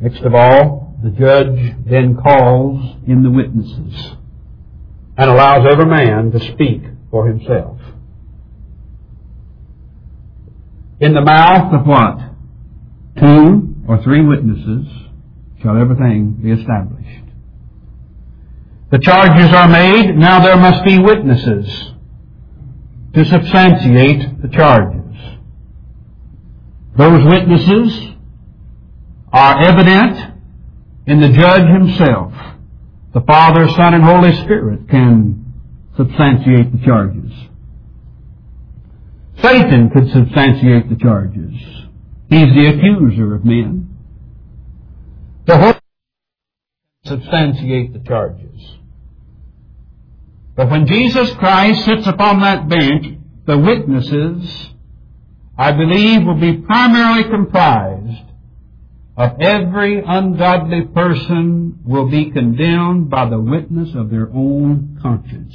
Next 0.00 0.22
of 0.22 0.34
all, 0.34 0.85
the 1.06 1.12
judge 1.12 1.76
then 1.88 2.16
calls 2.16 2.96
in 3.06 3.22
the 3.22 3.30
witnesses 3.30 4.16
and 5.16 5.30
allows 5.30 5.64
every 5.70 5.86
man 5.86 6.32
to 6.32 6.40
speak 6.52 6.82
for 7.12 7.28
himself. 7.28 7.78
In 10.98 11.14
the 11.14 11.20
mouth 11.20 11.72
of 11.72 11.86
what? 11.86 12.18
Two 13.20 13.76
or 13.86 14.02
three 14.02 14.20
witnesses 14.20 14.88
shall 15.62 15.80
everything 15.80 16.40
be 16.42 16.50
established. 16.50 17.22
The 18.90 18.98
charges 18.98 19.54
are 19.54 19.68
made, 19.68 20.16
now 20.16 20.40
there 20.40 20.56
must 20.56 20.84
be 20.84 20.98
witnesses 20.98 21.92
to 23.14 23.24
substantiate 23.24 24.42
the 24.42 24.48
charges. 24.48 25.04
Those 26.96 27.24
witnesses 27.24 28.16
are 29.32 29.62
evident 29.62 30.35
in 31.06 31.20
the 31.20 31.28
judge 31.28 31.68
himself. 31.68 32.32
The 33.14 33.20
Father, 33.22 33.68
Son, 33.68 33.94
and 33.94 34.04
Holy 34.04 34.34
Spirit 34.42 34.88
can 34.88 35.54
substantiate 35.96 36.72
the 36.72 36.84
charges. 36.84 37.32
Satan 39.40 39.90
could 39.90 40.10
substantiate 40.10 40.88
the 40.90 40.96
charges. 40.96 41.54
He's 42.28 42.52
the 42.54 42.66
accuser 42.66 43.34
of 43.34 43.44
men. 43.44 43.96
The 45.46 45.56
Holy 45.56 45.78
substantiate 47.04 47.92
the 47.92 48.00
charges. 48.00 48.76
But 50.56 50.70
when 50.70 50.86
Jesus 50.86 51.32
Christ 51.34 51.84
sits 51.84 52.06
upon 52.06 52.40
that 52.40 52.68
bench, 52.68 53.18
the 53.46 53.58
witnesses, 53.58 54.70
I 55.56 55.72
believe, 55.72 56.26
will 56.26 56.40
be 56.40 56.54
primarily 56.54 57.24
comprised 57.24 58.25
of 59.16 59.40
every 59.40 60.02
ungodly 60.06 60.82
person 60.94 61.78
will 61.84 62.08
be 62.08 62.30
condemned 62.30 63.08
by 63.08 63.28
the 63.28 63.40
witness 63.40 63.94
of 63.94 64.10
their 64.10 64.28
own 64.34 64.98
conscience. 65.00 65.54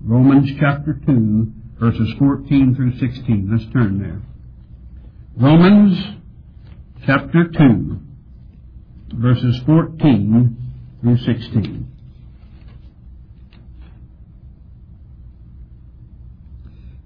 Romans 0.00 0.48
chapter 0.60 1.00
2, 1.04 1.52
verses 1.80 2.12
14 2.18 2.74
through 2.76 2.92
16. 2.98 3.48
Let's 3.50 3.72
turn 3.72 3.98
there. 3.98 4.22
Romans 5.36 5.98
chapter 7.04 7.48
2, 7.48 7.98
verses 9.14 9.60
14 9.66 10.56
through 11.00 11.18
16. 11.18 11.93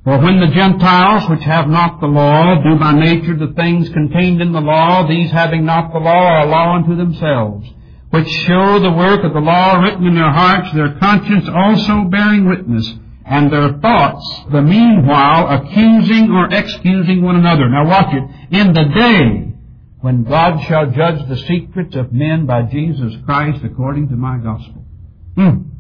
For 0.09 0.16
when 0.21 0.40
the 0.40 0.47
Gentiles, 0.47 1.29
which 1.29 1.42
have 1.42 1.68
not 1.68 2.01
the 2.01 2.07
law, 2.07 2.62
do 2.62 2.79
by 2.79 2.92
nature 2.92 3.37
the 3.37 3.53
things 3.53 3.90
contained 3.90 4.40
in 4.40 4.53
the 4.53 4.61
law, 4.62 5.07
these 5.07 5.31
having 5.31 5.66
not 5.66 5.92
the 5.92 5.99
law 5.99 6.29
are 6.29 6.47
a 6.47 6.51
law 6.51 6.77
unto 6.77 6.97
themselves, 6.97 7.68
which 8.09 8.27
show 8.27 8.79
the 8.79 8.90
work 8.90 9.23
of 9.23 9.35
the 9.35 9.40
law 9.40 9.75
written 9.75 10.07
in 10.07 10.14
their 10.14 10.33
hearts, 10.33 10.73
their 10.73 10.94
conscience 10.94 11.47
also 11.55 12.05
bearing 12.05 12.49
witness, 12.49 12.90
and 13.27 13.53
their 13.53 13.75
thoughts 13.81 14.25
the 14.51 14.62
meanwhile 14.62 15.47
accusing 15.47 16.31
or 16.31 16.49
excusing 16.55 17.21
one 17.21 17.37
another. 17.37 17.68
Now 17.68 17.87
watch 17.87 18.14
it. 18.14 18.57
In 18.57 18.73
the 18.73 18.85
day 18.85 19.53
when 20.01 20.25
God 20.25 20.64
shall 20.68 20.90
judge 20.90 21.29
the 21.29 21.37
secrets 21.37 21.94
of 21.97 22.14
men 22.14 22.47
by 22.47 22.62
Jesus 22.62 23.12
Christ 23.27 23.62
according 23.62 24.09
to 24.09 24.16
my 24.16 24.38
gospel. 24.38 24.87
Hmm. 25.35 25.78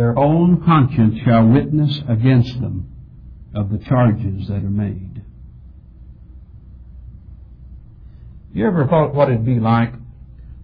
Their 0.00 0.18
own 0.18 0.64
conscience 0.64 1.20
shall 1.26 1.46
witness 1.46 2.00
against 2.08 2.58
them 2.58 2.90
of 3.54 3.68
the 3.68 3.76
charges 3.76 4.48
that 4.48 4.64
are 4.64 4.70
made. 4.70 5.20
You 8.54 8.66
ever 8.66 8.86
thought 8.86 9.14
what 9.14 9.28
it'd 9.28 9.44
be 9.44 9.60
like 9.60 9.92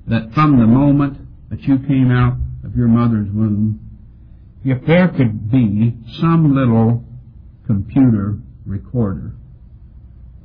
that 0.06 0.32
from 0.32 0.58
the 0.58 0.66
moment 0.66 1.18
that 1.50 1.60
you 1.64 1.78
came 1.80 2.10
out 2.10 2.38
of 2.64 2.74
your 2.76 2.88
mother's 2.88 3.28
womb, 3.30 3.78
if 4.64 4.86
there 4.86 5.08
could 5.08 5.50
be 5.50 5.94
some 6.18 6.54
little 6.54 7.04
computer 7.66 8.38
recorder 8.64 9.32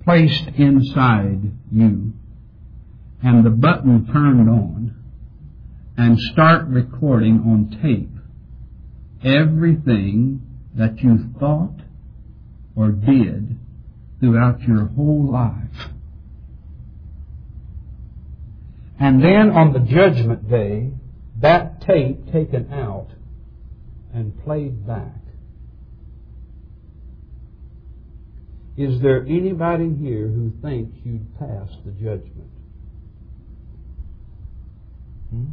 placed 0.04 0.50
inside 0.58 1.50
you 1.72 2.12
and 3.24 3.46
the 3.46 3.52
button 3.52 4.06
turned 4.12 4.50
on 4.50 4.94
and 5.96 6.20
start 6.34 6.68
recording 6.68 7.40
on 7.48 7.80
tape 7.82 8.11
everything 9.24 10.42
that 10.76 11.00
you 11.00 11.30
thought 11.40 11.80
or 12.76 12.90
did 12.90 13.58
throughout 14.20 14.62
your 14.62 14.86
whole 14.86 15.32
life. 15.32 15.92
And 19.00 19.24
then 19.24 19.50
on 19.52 19.74
the 19.74 19.80
judgment 19.80 20.50
day, 20.50 20.92
that 21.40 21.82
tape 21.82 22.32
taken 22.32 22.72
out 22.72 23.08
and 24.14 24.44
played 24.44 24.86
back. 24.86 25.16
Is 28.78 29.02
there 29.02 29.24
anybody 29.24 29.94
here 30.00 30.28
who 30.28 30.54
thinks 30.62 30.98
you'd 31.04 31.38
pass 31.38 31.68
the 31.84 31.92
judgment? 31.92 32.50
Hmm? 35.30 35.46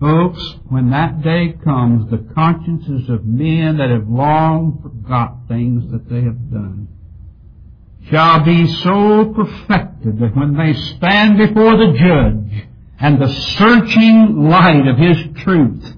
Folks, 0.00 0.40
when 0.68 0.90
that 0.90 1.22
day 1.22 1.54
comes, 1.64 2.10
the 2.10 2.32
consciences 2.34 3.08
of 3.08 3.24
men 3.24 3.78
that 3.78 3.90
have 3.90 4.08
long 4.08 4.80
forgot 4.80 5.48
things 5.48 5.90
that 5.90 6.08
they 6.08 6.22
have 6.22 6.50
done 6.50 6.88
shall 8.08 8.44
be 8.44 8.66
so 8.66 9.34
perfected 9.34 10.20
that 10.20 10.36
when 10.36 10.56
they 10.56 10.72
stand 10.96 11.36
before 11.36 11.76
the 11.76 11.92
judge 11.98 12.68
and 13.00 13.20
the 13.20 13.28
searching 13.28 14.48
light 14.48 14.86
of 14.86 14.96
his 14.96 15.42
truth, 15.42 15.94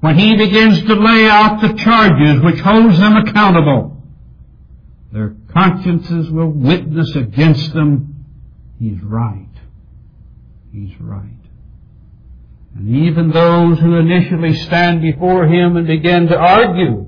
when 0.00 0.18
he 0.18 0.36
begins 0.36 0.80
to 0.80 0.94
lay 0.94 1.26
out 1.26 1.60
the 1.60 1.74
charges 1.74 2.42
which 2.42 2.60
holds 2.60 2.98
them 2.98 3.16
accountable, 3.16 4.02
their 5.12 5.36
consciences 5.52 6.30
will 6.30 6.50
witness 6.50 7.14
against 7.14 7.72
them. 7.74 8.24
He's 8.78 9.00
right. 9.02 9.48
He's 10.72 10.98
right. 11.00 11.43
And 12.76 13.06
even 13.06 13.30
those 13.30 13.78
who 13.78 13.96
initially 13.96 14.54
stand 14.54 15.00
before 15.02 15.46
Him 15.46 15.76
and 15.76 15.86
begin 15.86 16.26
to 16.28 16.36
argue, 16.36 17.06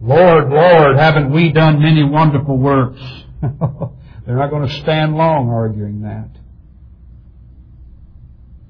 Lord, 0.00 0.50
Lord, 0.50 0.96
haven't 0.96 1.32
we 1.32 1.52
done 1.52 1.80
many 1.80 2.04
wonderful 2.04 2.56
works? 2.56 3.00
They're 3.40 4.36
not 4.36 4.50
going 4.50 4.68
to 4.68 4.74
stand 4.82 5.16
long 5.16 5.50
arguing 5.50 6.02
that. 6.02 6.28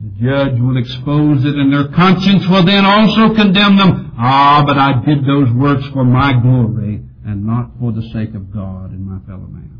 The 0.00 0.11
judge 0.22 0.61
will 0.61 0.76
expose 0.76 1.44
it 1.44 1.54
and 1.54 1.72
their 1.72 1.88
conscience 1.88 2.46
will 2.46 2.64
then 2.64 2.85
also 2.85 3.35
condemn 3.35 3.76
them. 3.76 4.12
Ah, 4.18 4.62
but 4.66 4.76
I 4.76 5.04
did 5.04 5.24
those 5.24 5.50
works 5.52 5.87
for 5.92 6.04
my 6.04 6.32
glory 6.40 7.02
and 7.24 7.46
not 7.46 7.70
for 7.80 7.92
the 7.92 8.02
sake 8.12 8.35
of 8.35 8.52
God 8.52 8.90
and 8.90 9.04
my 9.06 9.18
fellow 9.26 9.46
man. 9.46 9.75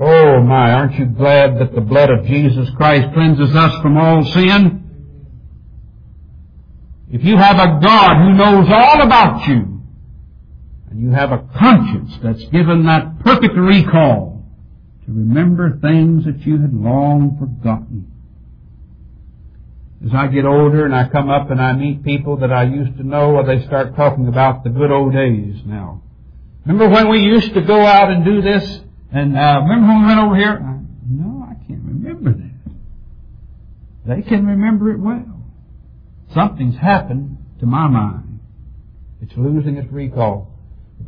Oh 0.00 0.40
my, 0.42 0.72
aren't 0.72 0.94
you 0.94 1.06
glad 1.06 1.58
that 1.58 1.74
the 1.74 1.80
blood 1.80 2.10
of 2.10 2.24
Jesus 2.24 2.68
Christ 2.76 3.12
cleanses 3.14 3.54
us 3.54 3.82
from 3.82 3.96
all 3.96 4.24
sin? 4.24 4.84
If 7.10 7.24
you 7.24 7.36
have 7.36 7.56
a 7.56 7.80
God 7.80 8.16
who 8.18 8.34
knows 8.34 8.68
all 8.70 9.02
about 9.02 9.48
you, 9.48 9.80
and 10.90 11.00
you 11.00 11.10
have 11.10 11.32
a 11.32 11.44
conscience 11.58 12.12
that's 12.22 12.44
given 12.46 12.86
that 12.86 13.20
perfect 13.20 13.54
recall 13.54 14.44
to 15.04 15.12
remember 15.12 15.78
things 15.80 16.24
that 16.26 16.46
you 16.46 16.60
had 16.60 16.72
long 16.72 17.36
forgotten. 17.38 18.12
As 20.04 20.14
I 20.14 20.28
get 20.28 20.44
older 20.44 20.84
and 20.84 20.94
I 20.94 21.08
come 21.08 21.28
up 21.28 21.50
and 21.50 21.60
I 21.60 21.72
meet 21.72 22.04
people 22.04 22.36
that 22.38 22.52
I 22.52 22.64
used 22.64 22.96
to 22.98 23.02
know, 23.02 23.30
well, 23.30 23.44
they 23.44 23.64
start 23.66 23.96
talking 23.96 24.28
about 24.28 24.62
the 24.62 24.70
good 24.70 24.92
old 24.92 25.12
days 25.12 25.56
now. 25.66 26.02
Remember 26.64 26.88
when 26.88 27.08
we 27.08 27.20
used 27.20 27.52
to 27.54 27.62
go 27.62 27.84
out 27.84 28.10
and 28.10 28.24
do 28.24 28.40
this? 28.40 28.80
And 29.12 29.36
uh, 29.36 29.60
remember 29.62 29.86
when 29.88 30.00
we 30.02 30.06
went 30.06 30.20
over 30.20 30.36
here? 30.36 30.62
I, 30.62 30.80
no, 31.08 31.46
I 31.48 31.54
can't 31.66 31.82
remember 31.84 32.32
that. 32.32 32.48
They 34.06 34.22
can 34.22 34.46
remember 34.46 34.90
it 34.90 34.98
well. 34.98 35.42
Something's 36.34 36.76
happened 36.76 37.38
to 37.60 37.66
my 37.66 37.88
mind. 37.88 38.40
It's 39.22 39.32
losing 39.36 39.76
its 39.76 39.90
recall. 39.90 40.52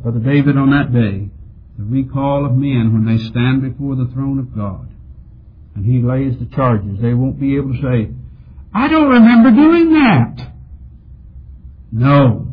Brother 0.01 0.19
David, 0.19 0.57
on 0.57 0.71
that 0.71 0.93
day, 0.93 1.29
the 1.77 1.83
recall 1.83 2.45
of 2.45 2.53
men 2.53 2.93
when 2.93 3.05
they 3.05 3.23
stand 3.23 3.61
before 3.61 3.95
the 3.95 4.09
throne 4.13 4.39
of 4.39 4.55
God, 4.55 4.89
and 5.75 5.85
he 5.85 6.01
lays 6.01 6.37
the 6.39 6.45
charges, 6.55 6.99
they 7.01 7.13
won't 7.13 7.39
be 7.39 7.55
able 7.55 7.73
to 7.73 7.81
say, 7.81 8.11
I 8.73 8.87
don't 8.87 9.09
remember 9.09 9.51
doing 9.51 9.93
that. 9.93 10.51
No, 11.91 12.47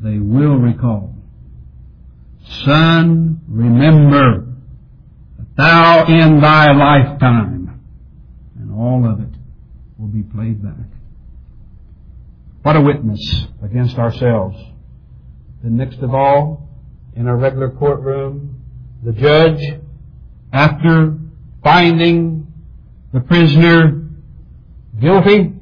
they 0.00 0.18
will 0.18 0.56
recall. 0.56 1.14
Son, 2.64 3.40
remember 3.48 4.43
thou 5.56 6.04
in 6.06 6.40
thy 6.40 6.72
lifetime, 6.72 7.80
and 8.58 8.72
all 8.72 9.08
of 9.10 9.20
it 9.20 9.38
will 9.98 10.08
be 10.08 10.22
played 10.22 10.62
back. 10.62 10.86
What 12.62 12.76
a 12.76 12.80
witness 12.80 13.46
against 13.62 13.98
ourselves. 13.98 14.56
Then 15.62 15.76
next 15.76 15.98
of 15.98 16.14
all, 16.14 16.68
in 17.14 17.26
our 17.26 17.36
regular 17.36 17.70
courtroom, 17.70 18.62
the 19.04 19.12
judge, 19.12 19.60
after 20.52 21.18
finding 21.62 22.52
the 23.12 23.20
prisoner 23.20 24.08
guilty, 25.00 25.52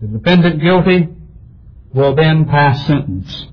the 0.00 0.06
defendant 0.06 0.60
guilty, 0.60 1.08
will 1.92 2.14
then 2.14 2.44
pass 2.44 2.86
sentence. 2.86 3.46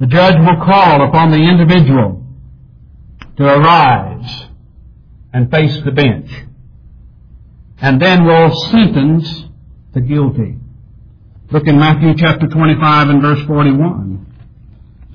The 0.00 0.06
judge 0.06 0.36
will 0.38 0.64
call 0.64 1.06
upon 1.06 1.30
the 1.30 1.36
individual 1.36 2.24
to 3.36 3.44
arise 3.44 4.46
and 5.32 5.50
face 5.50 5.80
the 5.84 5.92
bench. 5.92 6.30
And 7.80 8.00
then 8.00 8.24
will 8.24 8.54
sentence 8.70 9.44
the 9.92 10.00
guilty. 10.00 10.56
Look 11.50 11.66
in 11.66 11.78
Matthew 11.78 12.14
chapter 12.16 12.46
25 12.46 13.08
and 13.10 13.22
verse 13.22 13.44
41. 13.46 14.26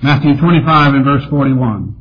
Matthew 0.01 0.37
25 0.37 0.93
and 0.93 1.05
verse 1.05 1.25
41. 1.29 1.95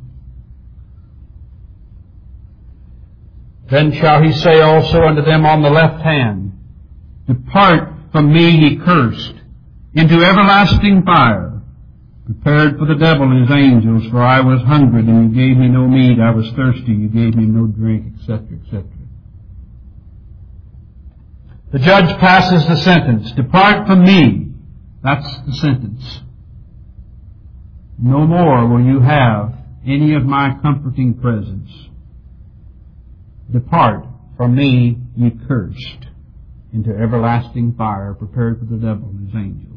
Then 3.69 3.91
shall 3.93 4.21
he 4.21 4.31
say 4.31 4.61
also 4.61 5.01
unto 5.01 5.23
them 5.23 5.45
on 5.45 5.61
the 5.61 5.69
left 5.69 6.01
hand, 6.01 6.53
Depart 7.27 7.93
from 8.11 8.31
me, 8.31 8.49
ye 8.49 8.77
cursed, 8.77 9.33
into 9.93 10.23
everlasting 10.23 11.03
fire, 11.03 11.56
prepared 12.27 12.77
for 12.77 12.85
the 12.85 12.95
devil 12.95 13.31
and 13.31 13.47
his 13.47 13.57
angels, 13.57 14.11
for 14.11 14.21
I 14.21 14.41
was 14.41 14.61
hungry, 14.63 14.99
and 14.99 15.33
you 15.33 15.47
gave 15.47 15.57
me 15.57 15.69
no 15.69 15.87
meat, 15.87 16.19
I 16.19 16.31
was 16.31 16.49
thirsty, 16.51 16.91
and 16.91 17.01
you 17.03 17.07
gave 17.07 17.35
me 17.35 17.45
no 17.45 17.67
drink, 17.67 18.15
etc., 18.19 18.59
etc. 18.65 18.83
The 21.71 21.79
judge 21.79 22.17
passes 22.19 22.67
the 22.67 22.75
sentence, 22.75 23.31
Depart 23.31 23.87
from 23.87 24.03
me. 24.03 24.51
That's 25.03 25.41
the 25.45 25.53
sentence. 25.53 26.21
no 27.97 28.27
more 28.27 28.67
will 28.67 28.83
you 28.83 28.99
have 28.99 29.53
any 29.85 30.13
of 30.13 30.25
my 30.25 30.57
comforting 30.61 31.13
presence. 31.13 31.71
Depart 33.51 34.05
from 34.35 34.55
me, 34.55 34.97
ye 35.15 35.31
cursed, 35.47 36.07
into 36.73 36.89
everlasting 36.89 37.73
fire 37.75 38.13
prepared 38.13 38.59
for 38.59 38.65
the 38.65 38.75
devil 38.75 39.09
and 39.09 39.27
his 39.27 39.35
angels. 39.35 39.76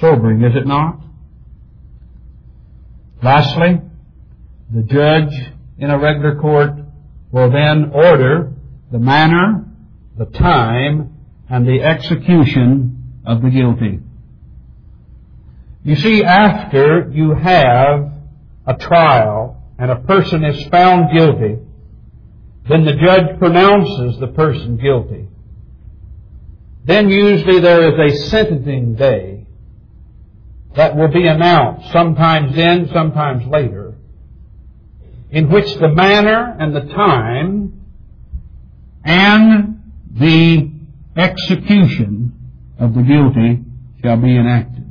Sobering, 0.00 0.42
is 0.42 0.56
it 0.56 0.66
not? 0.66 1.00
Lastly, 3.22 3.80
the 4.72 4.82
judge 4.82 5.32
in 5.78 5.90
a 5.90 5.98
regular 5.98 6.38
court 6.40 6.72
will 7.30 7.50
then 7.50 7.90
order 7.92 8.52
the 8.90 8.98
manner, 8.98 9.64
the 10.18 10.26
time, 10.26 11.14
and 11.48 11.66
the 11.66 11.82
execution 11.82 13.20
of 13.24 13.42
the 13.42 13.50
guilty. 13.50 14.00
You 15.84 15.96
see, 15.96 16.24
after 16.24 17.10
you 17.12 17.34
have 17.34 18.12
a 18.66 18.74
trial 18.74 19.62
and 19.78 19.90
a 19.90 19.96
person 19.96 20.44
is 20.44 20.66
found 20.68 21.16
guilty, 21.16 21.58
then 22.68 22.84
the 22.84 22.94
judge 22.94 23.38
pronounces 23.38 24.18
the 24.18 24.28
person 24.28 24.76
guilty. 24.76 25.28
Then 26.84 27.08
usually 27.08 27.60
there 27.60 27.88
is 27.88 28.12
a 28.12 28.26
sentencing 28.28 28.94
day 28.94 29.33
that 30.76 30.96
will 30.96 31.08
be 31.08 31.26
announced, 31.26 31.92
sometimes 31.92 32.54
then, 32.56 32.90
sometimes 32.92 33.46
later, 33.46 33.94
in 35.30 35.50
which 35.50 35.72
the 35.76 35.88
manner 35.88 36.56
and 36.58 36.74
the 36.74 36.92
time 36.92 37.80
and 39.04 39.82
the 40.12 40.70
execution 41.16 42.32
of 42.78 42.94
the 42.94 43.02
guilty 43.02 43.62
shall 44.02 44.16
be 44.16 44.36
enacted. 44.36 44.84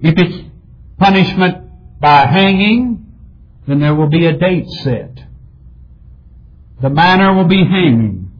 If 0.00 0.14
it's 0.16 0.48
punishment 0.98 2.00
by 2.00 2.26
hanging, 2.26 3.06
then 3.68 3.80
there 3.80 3.94
will 3.94 4.08
be 4.08 4.26
a 4.26 4.36
date 4.36 4.68
set. 4.82 5.18
The 6.82 6.90
manner 6.90 7.34
will 7.34 7.48
be 7.48 7.62
hanging, 7.64 8.30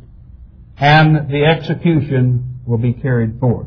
and 0.79 1.31
the 1.31 1.45
execution 1.45 2.61
will 2.67 2.79
be 2.79 2.95
carried 2.95 3.39
forth. 3.39 3.67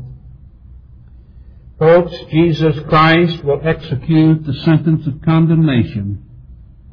Folks, 1.80 2.14
Jesus 2.32 2.76
Christ 2.88 3.44
will 3.44 3.60
execute 3.64 4.46
the 4.46 4.54
sentence 4.64 5.08
of 5.08 5.22
condemnation 5.24 6.24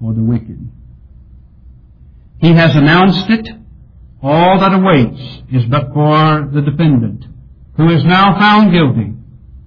for 0.00 0.14
the 0.14 0.22
wicked. 0.22 0.70
He 2.40 2.52
has 2.52 2.74
announced 2.74 3.28
it. 3.28 3.48
All 4.22 4.58
that 4.58 4.74
awaits 4.74 5.20
is 5.52 5.64
but 5.66 5.92
for 5.92 6.50
the 6.52 6.62
defendant, 6.62 7.24
who 7.76 7.88
is 7.90 8.04
now 8.04 8.38
found 8.38 8.72
guilty, 8.72 9.14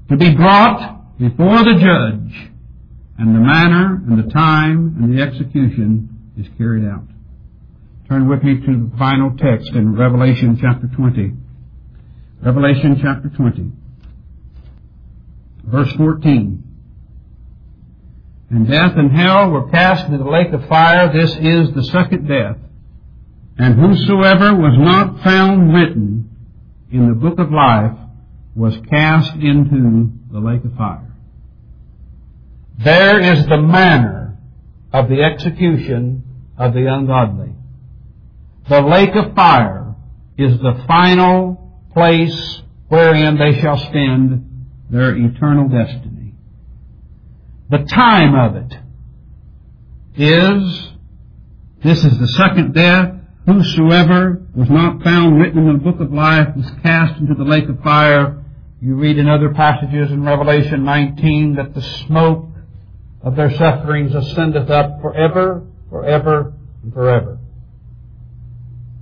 to 0.10 0.18
be 0.18 0.36
brought 0.36 1.18
before 1.18 1.60
the 1.60 1.74
judge, 1.74 2.52
and 3.18 3.36
the 3.36 3.40
manner 3.40 4.02
and 4.08 4.24
the 4.24 4.32
time 4.32 4.98
and 5.00 5.16
the 5.16 5.22
execution 5.22 6.34
is 6.38 6.48
carried 6.58 6.86
out. 6.86 7.06
Turn 8.10 8.28
with 8.28 8.44
me 8.44 8.60
to 8.60 8.90
the 8.90 8.98
final 8.98 9.32
text 9.38 9.72
in 9.74 9.96
Revelation 9.96 10.58
chapter 10.60 10.88
20. 10.88 11.34
Revelation 12.44 13.00
chapter 13.02 13.30
20. 13.30 13.72
Verse 15.64 15.92
14. 15.94 16.64
And 18.50 18.68
death 18.68 18.94
and 18.96 19.12
hell 19.12 19.50
were 19.50 19.70
cast 19.70 20.06
into 20.06 20.20
the 20.20 20.30
lake 20.30 20.54
of 20.54 20.68
fire. 20.68 21.12
This 21.12 21.32
is 21.32 21.74
the 21.74 21.84
second 21.86 22.28
death. 22.28 22.58
And 23.58 23.80
whosoever 23.80 24.56
was 24.56 24.76
not 24.78 25.24
found 25.24 25.74
written 25.74 26.30
in 26.92 27.10
the 27.10 27.16
book 27.16 27.40
of 27.40 27.52
life 27.52 27.98
was 28.56 28.78
cast 28.90 29.34
into 29.36 30.12
the 30.32 30.40
lake 30.40 30.64
of 30.64 30.76
fire. 30.76 31.12
There 32.78 33.20
is 33.20 33.46
the 33.48 33.58
manner 33.58 34.38
of 34.92 35.10
the 35.10 35.24
execution 35.24 36.24
of 36.58 36.74
the 36.74 36.86
ungodly. 36.86 37.54
The 38.70 38.82
lake 38.82 39.16
of 39.16 39.34
fire 39.34 39.96
is 40.38 40.58
the 40.60 40.84
final 40.88 41.74
place 41.94 42.62
wherein 42.88 43.38
they 43.38 43.60
shall 43.60 43.78
spend 43.78 44.53
their 44.94 45.16
eternal 45.16 45.68
destiny. 45.68 46.36
The 47.72 47.80
time 47.80 48.36
of 48.36 48.56
it 48.56 48.78
is, 50.16 50.92
this 51.84 52.06
is 52.06 52.20
the 52.20 52.28
second 52.28 52.76
death, 52.76 53.16
whosoever 53.48 54.46
was 54.54 54.70
not 54.70 55.02
found 55.02 55.42
written 55.42 55.68
in 55.68 55.74
the 55.74 55.84
book 55.84 56.00
of 56.00 56.14
life 56.14 56.56
was 56.56 56.70
cast 56.84 57.20
into 57.20 57.34
the 57.34 57.44
lake 57.44 57.68
of 57.70 57.82
fire. 57.82 58.44
You 58.82 58.94
read 58.94 59.18
in 59.18 59.28
other 59.28 59.52
passages 59.56 60.12
in 60.12 60.24
Revelation 60.24 60.84
19 60.86 61.56
that 61.56 61.74
the 61.74 61.82
smoke 61.82 62.50
of 63.24 63.36
their 63.36 63.50
sufferings 63.50 64.14
ascendeth 64.14 64.70
up 64.70 65.02
forever, 65.02 65.66
forever, 65.90 66.54
and 66.84 66.94
forever. 66.94 67.40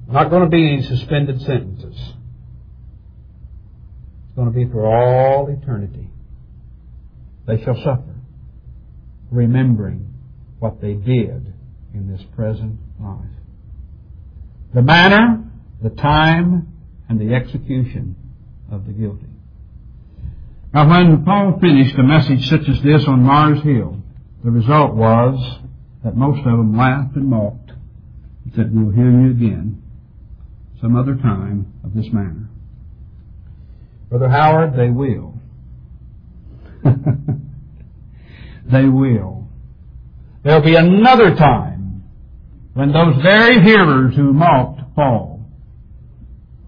Not 0.07 0.29
going 0.29 0.43
to 0.43 0.49
be 0.49 0.71
any 0.71 0.83
suspended 0.83 1.41
sentences. 1.41 2.13
It's 4.31 4.37
going 4.37 4.47
to 4.47 4.57
be 4.57 4.71
for 4.71 4.85
all 4.85 5.49
eternity. 5.49 6.07
They 7.45 7.61
shall 7.61 7.75
suffer, 7.75 8.15
remembering 9.29 10.13
what 10.59 10.79
they 10.79 10.93
did 10.93 11.53
in 11.93 12.09
this 12.09 12.21
present 12.33 12.79
life. 12.97 13.25
The 14.73 14.83
manner, 14.83 15.43
the 15.83 15.89
time, 15.89 16.71
and 17.09 17.19
the 17.19 17.35
execution 17.35 18.15
of 18.71 18.85
the 18.85 18.93
guilty. 18.93 19.27
Now 20.73 20.89
when 20.89 21.25
Paul 21.25 21.59
finished 21.59 21.97
a 21.97 22.03
message 22.03 22.47
such 22.47 22.69
as 22.69 22.81
this 22.83 23.05
on 23.09 23.23
Mars 23.23 23.61
Hill, 23.63 24.01
the 24.45 24.51
result 24.51 24.93
was 24.95 25.59
that 26.05 26.15
most 26.15 26.39
of 26.39 26.45
them 26.45 26.77
laughed 26.77 27.17
and 27.17 27.27
mocked 27.27 27.71
and 28.45 28.53
said, 28.55 28.73
we'll 28.73 28.93
hear 28.93 29.11
you 29.11 29.31
again 29.31 29.83
some 30.79 30.95
other 30.95 31.15
time 31.15 31.73
of 31.83 31.93
this 31.93 32.07
manner. 32.13 32.47
Brother 34.11 34.29
Howard, 34.29 34.75
they 34.75 34.89
will. 34.89 35.33
they 38.71 38.85
will. 38.85 39.47
There'll 40.43 40.61
be 40.61 40.75
another 40.75 41.33
time 41.33 42.03
when 42.73 42.91
those 42.91 43.15
very 43.23 43.63
hearers 43.63 44.13
who 44.15 44.33
mocked 44.33 44.81
Paul 44.95 45.45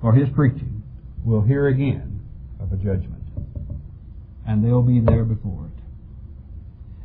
for 0.01 0.13
his 0.13 0.29
preaching 0.33 0.83
will 1.25 1.41
hear 1.41 1.67
again 1.67 2.21
of 2.61 2.71
a 2.71 2.77
judgment. 2.77 3.23
And 4.47 4.63
they'll 4.63 4.81
be 4.81 5.01
there 5.01 5.25
before 5.25 5.65
it. 5.65 5.83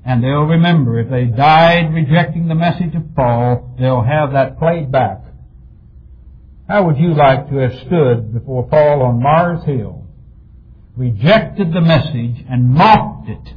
And 0.05 0.23
they'll 0.23 0.45
remember 0.45 1.01
if 1.01 1.11
they 1.11 1.25
died 1.25 1.93
rejecting 1.93 2.47
the 2.47 2.55
message 2.55 2.95
of 2.95 3.15
Paul, 3.17 3.75
they'll 3.77 4.03
have 4.05 4.33
that 4.35 4.57
played 4.59 4.93
back 4.93 5.25
how 6.69 6.85
would 6.85 6.99
you 6.99 7.15
like 7.15 7.49
to 7.49 7.57
have 7.57 7.73
stood 7.87 8.35
before 8.35 8.69
Paul 8.69 9.01
on 9.01 9.23
Mars 9.23 9.65
Hill, 9.65 9.98
rejected 10.99 11.73
the 11.73 11.81
message 11.81 12.45
and 12.51 12.69
mocked 12.69 13.29
it 13.29 13.55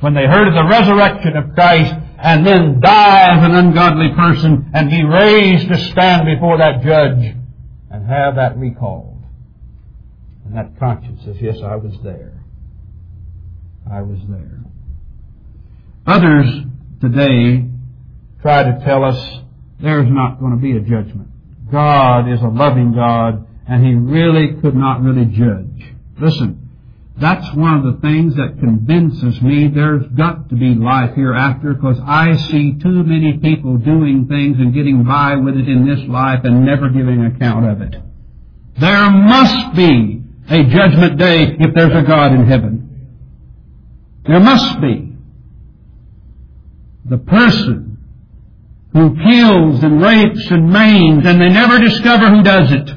when 0.00 0.14
they 0.14 0.26
heard 0.26 0.48
of 0.48 0.54
the 0.54 0.68
resurrection 0.68 1.36
of 1.36 1.54
Christ 1.54 1.94
and 2.18 2.46
then 2.46 2.80
die 2.80 3.36
as 3.36 3.44
an 3.44 3.54
ungodly 3.54 4.10
person 4.14 4.70
and 4.74 4.90
be 4.90 5.04
raised 5.04 5.68
to 5.68 5.78
stand 5.90 6.26
before 6.26 6.58
that 6.58 6.82
judge 6.82 7.36
and 7.90 8.06
have 8.06 8.34
that 8.36 8.58
recalled? 8.58 9.22
And 10.44 10.56
that 10.56 10.78
conscience 10.78 11.22
says, 11.24 11.36
yes, 11.40 11.58
I 11.62 11.76
was 11.76 11.94
there. 12.02 12.42
I 13.90 14.02
was 14.02 14.18
there. 14.28 14.60
Others 16.06 16.64
today 17.00 17.66
try 18.42 18.64
to 18.64 18.82
tell 18.84 19.04
us 19.04 19.40
there's 19.80 20.10
not 20.10 20.40
going 20.40 20.52
to 20.52 20.58
be 20.58 20.76
a 20.76 20.80
judgment. 20.80 21.28
God 21.70 22.30
is 22.32 22.40
a 22.40 22.48
loving 22.48 22.92
God, 22.92 23.46
and 23.68 23.84
He 23.84 23.94
really 23.94 24.60
could 24.60 24.74
not 24.74 25.02
really 25.02 25.24
judge. 25.24 25.94
Listen, 26.18 26.59
that's 27.20 27.54
one 27.54 27.74
of 27.74 27.94
the 27.94 28.00
things 28.00 28.34
that 28.36 28.58
convinces 28.58 29.40
me 29.42 29.68
there's 29.68 30.06
got 30.16 30.48
to 30.48 30.54
be 30.54 30.74
life 30.74 31.14
hereafter 31.14 31.74
because 31.74 31.98
I 32.04 32.36
see 32.36 32.78
too 32.78 33.04
many 33.04 33.38
people 33.38 33.76
doing 33.76 34.26
things 34.26 34.56
and 34.58 34.72
getting 34.72 35.04
by 35.04 35.36
with 35.36 35.56
it 35.56 35.68
in 35.68 35.86
this 35.86 36.00
life 36.08 36.40
and 36.44 36.64
never 36.64 36.88
giving 36.88 37.24
account 37.24 37.68
of 37.68 37.82
it. 37.82 37.96
There 38.78 39.10
must 39.10 39.76
be 39.76 40.22
a 40.48 40.64
judgment 40.64 41.18
day 41.18 41.56
if 41.58 41.74
there's 41.74 41.94
a 41.94 42.06
God 42.06 42.32
in 42.32 42.46
heaven. 42.46 42.80
There 44.26 44.40
must 44.40 44.80
be. 44.80 45.12
The 47.04 47.18
person 47.18 47.98
who 48.92 49.16
kills 49.16 49.82
and 49.82 50.02
rapes 50.02 50.50
and 50.50 50.72
maims 50.72 51.26
and 51.26 51.40
they 51.40 51.48
never 51.48 51.78
discover 51.78 52.28
who 52.30 52.42
does 52.42 52.72
it 52.72 52.90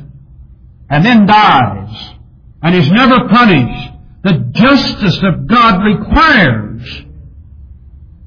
and 0.89 1.05
then 1.05 1.25
dies 1.25 2.13
and 2.61 2.75
is 2.75 2.89
never 2.89 3.27
punished. 3.27 3.92
The 4.23 4.39
justice 4.53 5.21
of 5.21 5.47
God 5.47 5.83
requires 5.83 7.03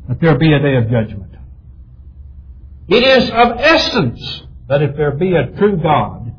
that 0.09 0.21
there 0.21 0.37
be 0.37 0.53
a 0.53 0.59
day 0.59 0.77
of 0.77 0.91
judgment. 0.91 1.35
It 2.89 3.03
is 3.03 3.31
of 3.31 3.59
essence 3.59 4.43
that 4.69 4.83
if 4.83 4.97
there 4.97 5.13
be 5.13 5.35
a 5.35 5.57
true 5.57 5.79
God, 5.79 6.35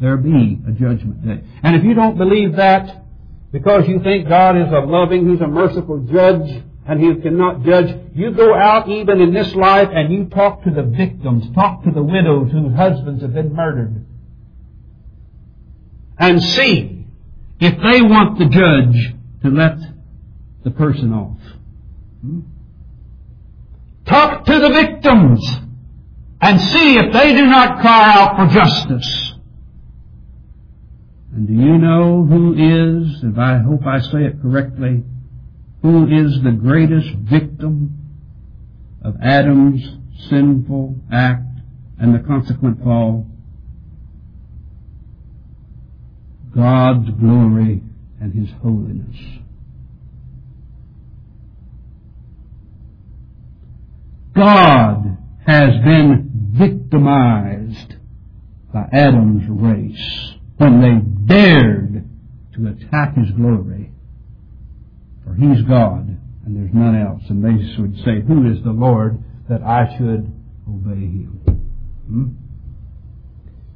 there 0.00 0.16
be 0.16 0.58
a 0.66 0.70
judgment 0.72 1.26
day. 1.26 1.42
And 1.62 1.76
if 1.76 1.84
you 1.84 1.94
don't 1.94 2.16
believe 2.16 2.56
that, 2.56 3.04
because 3.52 3.86
you 3.88 4.00
think 4.00 4.28
God 4.28 4.56
is 4.56 4.72
a 4.72 4.80
loving, 4.86 5.28
He's 5.28 5.40
a 5.40 5.46
merciful 5.48 5.98
judge, 6.10 6.62
and 6.86 7.00
He 7.00 7.20
cannot 7.20 7.64
judge, 7.64 7.94
you 8.14 8.30
go 8.30 8.54
out 8.54 8.88
even 8.88 9.20
in 9.20 9.34
this 9.34 9.54
life 9.54 9.88
and 9.92 10.12
you 10.12 10.26
talk 10.26 10.62
to 10.64 10.70
the 10.70 10.82
victims, 10.82 11.52
talk 11.54 11.82
to 11.84 11.90
the 11.90 12.02
widows 12.02 12.52
whose 12.52 12.74
husbands 12.74 13.22
have 13.22 13.34
been 13.34 13.54
murdered, 13.54 14.06
and 16.18 16.42
see 16.42 16.99
if 17.60 17.74
they 17.76 18.02
want 18.02 18.38
the 18.38 18.46
judge 18.46 19.14
to 19.42 19.50
let 19.50 19.76
the 20.64 20.70
person 20.70 21.12
off. 21.12 21.38
Talk 24.06 24.44
to 24.46 24.58
the 24.58 24.70
victims 24.70 25.46
and 26.40 26.60
see 26.60 26.96
if 26.96 27.12
they 27.12 27.34
do 27.34 27.46
not 27.46 27.80
cry 27.80 28.12
out 28.12 28.36
for 28.36 28.54
justice. 28.54 29.34
And 31.32 31.46
do 31.46 31.52
you 31.52 31.78
know 31.78 32.24
who 32.24 32.54
is, 32.54 33.22
if 33.22 33.38
I 33.38 33.58
hope 33.58 33.86
I 33.86 34.00
say 34.00 34.24
it 34.24 34.42
correctly, 34.42 35.04
who 35.82 36.06
is 36.06 36.42
the 36.42 36.50
greatest 36.50 37.08
victim 37.14 37.96
of 39.02 39.16
Adam's 39.22 39.82
sinful 40.28 40.96
act 41.12 41.46
and 41.98 42.14
the 42.14 42.18
consequent 42.18 42.82
fall? 42.82 43.29
God's 46.54 47.10
glory 47.10 47.82
and 48.20 48.34
His 48.34 48.50
holiness. 48.60 49.16
God 54.34 55.18
has 55.46 55.70
been 55.84 56.30
victimized 56.52 57.94
by 58.72 58.88
Adam's 58.92 59.48
race 59.48 60.34
when 60.56 60.80
they 60.80 61.34
dared 61.34 62.08
to 62.54 62.66
attack 62.68 63.16
His 63.16 63.30
glory. 63.32 63.90
For 65.24 65.34
He's 65.34 65.62
God 65.62 66.16
and 66.44 66.56
there's 66.56 66.74
none 66.74 66.96
else. 66.96 67.22
And 67.28 67.44
they 67.44 67.80
would 67.80 67.96
say, 67.98 68.20
Who 68.26 68.50
is 68.50 68.62
the 68.64 68.72
Lord 68.72 69.22
that 69.48 69.62
I 69.62 69.96
should 69.96 70.32
obey 70.68 71.00
Him? 71.00 71.40
Hmm? 72.06 72.28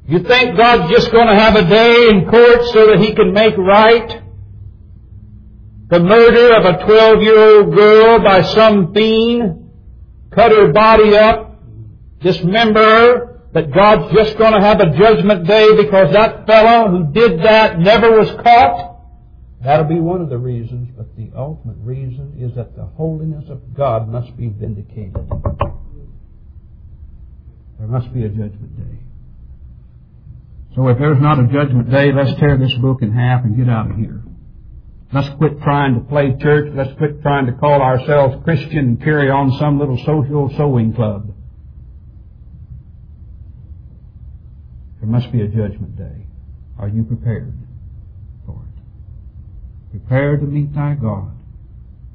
You 0.07 0.19
think 0.19 0.55
God's 0.55 0.91
just 0.91 1.11
going 1.11 1.27
to 1.27 1.35
have 1.35 1.55
a 1.55 1.67
day 1.67 2.09
in 2.09 2.29
court 2.29 2.61
so 2.73 2.87
that 2.87 2.99
He 2.99 3.13
can 3.13 3.33
make 3.33 3.57
right 3.57 4.21
the 5.87 5.99
murder 5.99 6.55
of 6.57 6.65
a 6.65 6.85
12 6.85 7.21
year 7.21 7.39
old 7.39 7.75
girl 7.75 8.19
by 8.19 8.41
some 8.41 8.93
fiend, 8.93 9.71
cut 10.31 10.51
her 10.51 10.71
body 10.71 11.15
up, 11.15 11.61
dismember 12.21 12.83
her, 12.83 13.41
that 13.53 13.71
God's 13.71 14.13
just 14.13 14.37
going 14.37 14.53
to 14.53 14.59
have 14.59 14.79
a 14.79 14.97
judgment 14.97 15.47
day 15.47 15.75
because 15.75 16.11
that 16.13 16.45
fellow 16.47 16.89
who 16.89 17.13
did 17.13 17.39
that 17.41 17.79
never 17.79 18.17
was 18.19 18.29
caught? 18.43 18.95
That'll 19.63 19.85
be 19.85 19.99
one 19.99 20.21
of 20.21 20.29
the 20.29 20.37
reasons, 20.37 20.89
but 20.97 21.15
the 21.15 21.31
ultimate 21.35 21.77
reason 21.79 22.37
is 22.39 22.55
that 22.55 22.75
the 22.75 22.85
holiness 22.85 23.49
of 23.49 23.73
God 23.75 24.09
must 24.09 24.35
be 24.37 24.49
vindicated. 24.49 25.29
There 27.79 27.87
must 27.87 28.13
be 28.13 28.25
a 28.25 28.29
judgment 28.29 28.77
day. 28.77 28.99
So 30.75 30.87
if 30.89 30.97
there's 30.99 31.21
not 31.21 31.39
a 31.39 31.47
judgment 31.47 31.89
day, 31.89 32.11
let's 32.11 32.37
tear 32.39 32.57
this 32.57 32.73
book 32.75 33.01
in 33.01 33.13
half 33.13 33.45
and 33.45 33.55
get 33.55 33.69
out 33.69 33.91
of 33.91 33.97
here. 33.97 34.21
Let's 35.13 35.29
quit 35.37 35.61
trying 35.61 35.93
to 35.93 36.01
play 36.01 36.35
church. 36.41 36.73
Let's 36.75 36.93
quit 36.97 37.21
trying 37.21 37.45
to 37.45 37.53
call 37.53 37.81
ourselves 37.81 38.43
Christian 38.43 38.79
and 38.79 39.01
carry 39.01 39.29
on 39.29 39.57
some 39.57 39.79
little 39.79 39.97
social 39.99 40.51
sewing 40.57 40.93
club. 40.93 41.33
There 44.99 45.09
must 45.09 45.31
be 45.31 45.41
a 45.41 45.47
judgment 45.47 45.95
day. 45.95 46.25
Are 46.77 46.89
you 46.89 47.03
prepared 47.03 47.53
for 48.45 48.61
it? 48.61 49.91
Prepared 49.91 50.41
to 50.41 50.47
meet 50.47 50.75
thy 50.75 50.95
God. 50.95 51.31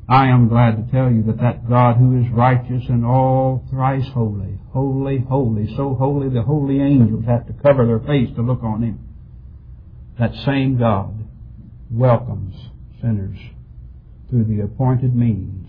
I 0.06 0.26
am 0.26 0.48
glad 0.48 0.76
to 0.76 0.92
tell 0.92 1.11
you 1.11 1.22
that 1.22 1.38
that 1.38 1.66
God 1.66 1.96
who 1.96 2.20
is 2.20 2.30
righteous 2.30 2.82
and 2.88 3.06
all 3.06 3.64
thrice 3.70 4.08
holy, 4.08 4.58
holy, 4.72 5.18
holy, 5.18 5.74
so 5.76 5.94
holy 5.94 6.28
the 6.28 6.42
holy 6.42 6.80
angels 6.80 7.24
have 7.26 7.46
to 7.46 7.52
cover 7.54 7.86
their 7.86 8.00
face 8.00 8.28
to 8.36 8.42
look 8.42 8.62
on 8.62 8.82
Him. 8.82 8.98
That 10.18 10.34
same 10.44 10.78
God 10.78 11.26
welcomes 11.90 12.54
sinners 13.00 13.38
through 14.28 14.44
the 14.44 14.62
appointed 14.62 15.14
means 15.14 15.68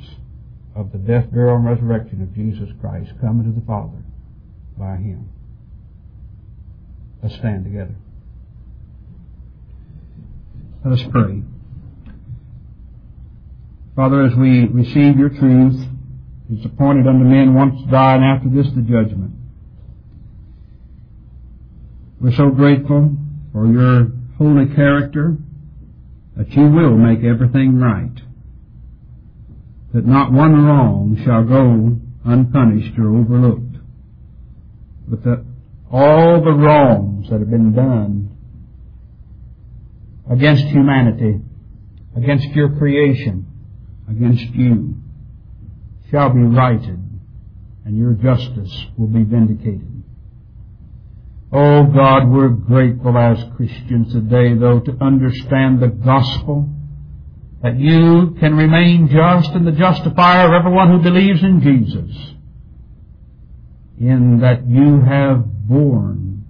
of 0.75 0.91
the 0.91 0.97
death, 0.97 1.31
burial, 1.31 1.57
and 1.57 1.65
resurrection 1.65 2.21
of 2.21 2.33
Jesus 2.35 2.69
Christ 2.79 3.11
coming 3.19 3.51
to 3.51 3.59
the 3.59 3.65
Father 3.65 4.03
by 4.77 4.97
Him. 4.97 5.29
Let's 7.21 7.35
stand 7.35 7.65
together. 7.65 7.95
Let 10.83 10.99
us 10.99 11.05
pray. 11.11 11.43
Father, 13.95 14.23
as 14.23 14.35
we 14.35 14.65
receive 14.67 15.17
your 15.17 15.29
truth, 15.29 15.85
it's 16.51 16.65
appointed 16.65 17.07
unto 17.07 17.23
men 17.23 17.53
once 17.53 17.81
to 17.81 17.89
die, 17.89 18.15
and 18.15 18.25
after 18.25 18.49
this 18.49 18.67
the 18.73 18.81
judgment. 18.81 19.31
We're 22.19 22.35
so 22.35 22.49
grateful 22.49 23.15
for 23.53 23.67
your 23.67 24.11
holy 24.37 24.73
character 24.75 25.37
that 26.35 26.51
you 26.51 26.67
will 26.67 26.97
make 26.97 27.23
everything 27.23 27.79
right, 27.79 28.15
that 29.93 30.05
not 30.05 30.31
one 30.31 30.65
wrong 30.65 31.21
shall 31.23 31.43
go 31.43 31.97
unpunished 32.25 32.97
or 32.99 33.15
overlooked, 33.15 33.77
but 35.07 35.23
that 35.23 35.45
all 35.91 36.43
the 36.43 36.51
wrongs 36.51 37.29
that 37.29 37.39
have 37.39 37.49
been 37.49 37.73
done 37.73 38.29
against 40.29 40.63
humanity, 40.65 41.39
against 42.15 42.47
your 42.49 42.77
creation, 42.77 43.45
against 44.09 44.53
you, 44.53 45.00
shall 46.11 46.29
be 46.29 46.41
righted, 46.41 46.99
and 47.85 47.97
your 47.97 48.13
justice 48.13 48.85
will 48.97 49.07
be 49.07 49.23
vindicated. 49.23 50.03
Oh 51.51 51.83
God, 51.83 52.29
we're 52.29 52.49
grateful 52.49 53.17
as 53.17 53.43
Christians 53.55 54.13
today, 54.13 54.53
though, 54.53 54.79
to 54.81 54.97
understand 55.01 55.81
the 55.81 55.87
gospel, 55.87 56.69
that 57.63 57.77
you 57.77 58.35
can 58.39 58.55
remain 58.55 59.07
just 59.09 59.49
and 59.51 59.65
the 59.65 59.71
justifier 59.71 60.47
of 60.47 60.53
everyone 60.53 60.91
who 60.91 60.99
believes 60.99 61.43
in 61.43 61.61
Jesus, 61.61 62.35
in 63.99 64.39
that 64.41 64.67
you 64.67 65.01
have 65.01 65.45
borne 65.67 66.45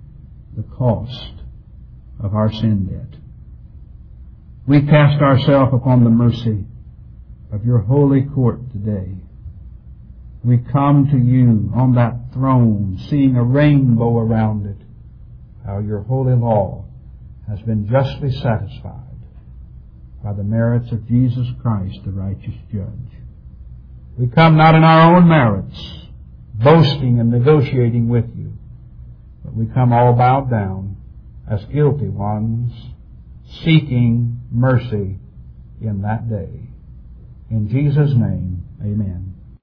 the 0.56 0.64
cost 0.64 1.34
of 2.20 2.34
our 2.34 2.52
sin 2.52 2.86
debt. 2.86 3.20
We 4.68 4.82
cast 4.84 5.22
ourselves 5.22 5.74
upon 5.74 6.04
the 6.04 6.10
mercy 6.10 6.66
of 7.52 7.66
your 7.66 7.80
holy 7.80 8.22
court 8.22 8.72
today. 8.72 9.16
We 10.44 10.58
come 10.58 11.08
to 11.12 11.18
you 11.18 11.72
on 11.76 11.96
that 11.96 12.34
throne, 12.34 12.98
seeing 13.10 13.36
a 13.36 13.44
rainbow 13.44 14.18
around 14.18 14.66
it, 14.66 14.78
how 15.66 15.80
your 15.80 16.02
holy 16.02 16.34
law 16.34 16.86
has 17.48 17.60
been 17.62 17.88
justly 17.88 18.32
satisfied 18.32 19.12
by 20.24 20.34
the 20.34 20.44
merits 20.44 20.92
of 20.92 21.08
Jesus 21.08 21.48
Christ, 21.62 22.00
the 22.06 22.12
righteous 22.12 22.56
judge. 22.72 23.12
We 24.18 24.28
come 24.28 24.58
not 24.58 24.76
in 24.76 24.84
our 24.84 25.16
own 25.16 25.28
merits, 25.28 25.80
boasting 26.54 27.20
and 27.20 27.32
negotiating 27.32 28.10
with 28.10 28.26
you, 28.36 28.54
but 29.44 29.54
we 29.54 29.68
come 29.68 29.94
all 29.94 30.14
bowed 30.14 30.50
down 30.50 30.98
as 31.50 31.64
guilty 31.66 32.10
ones, 32.10 32.72
seeking 33.64 34.42
mercy 34.52 35.18
in 35.82 36.02
that 36.04 36.30
day. 36.30 36.70
In 37.50 37.68
Jesus' 37.70 38.14
name, 38.16 38.64
amen. 38.82 39.31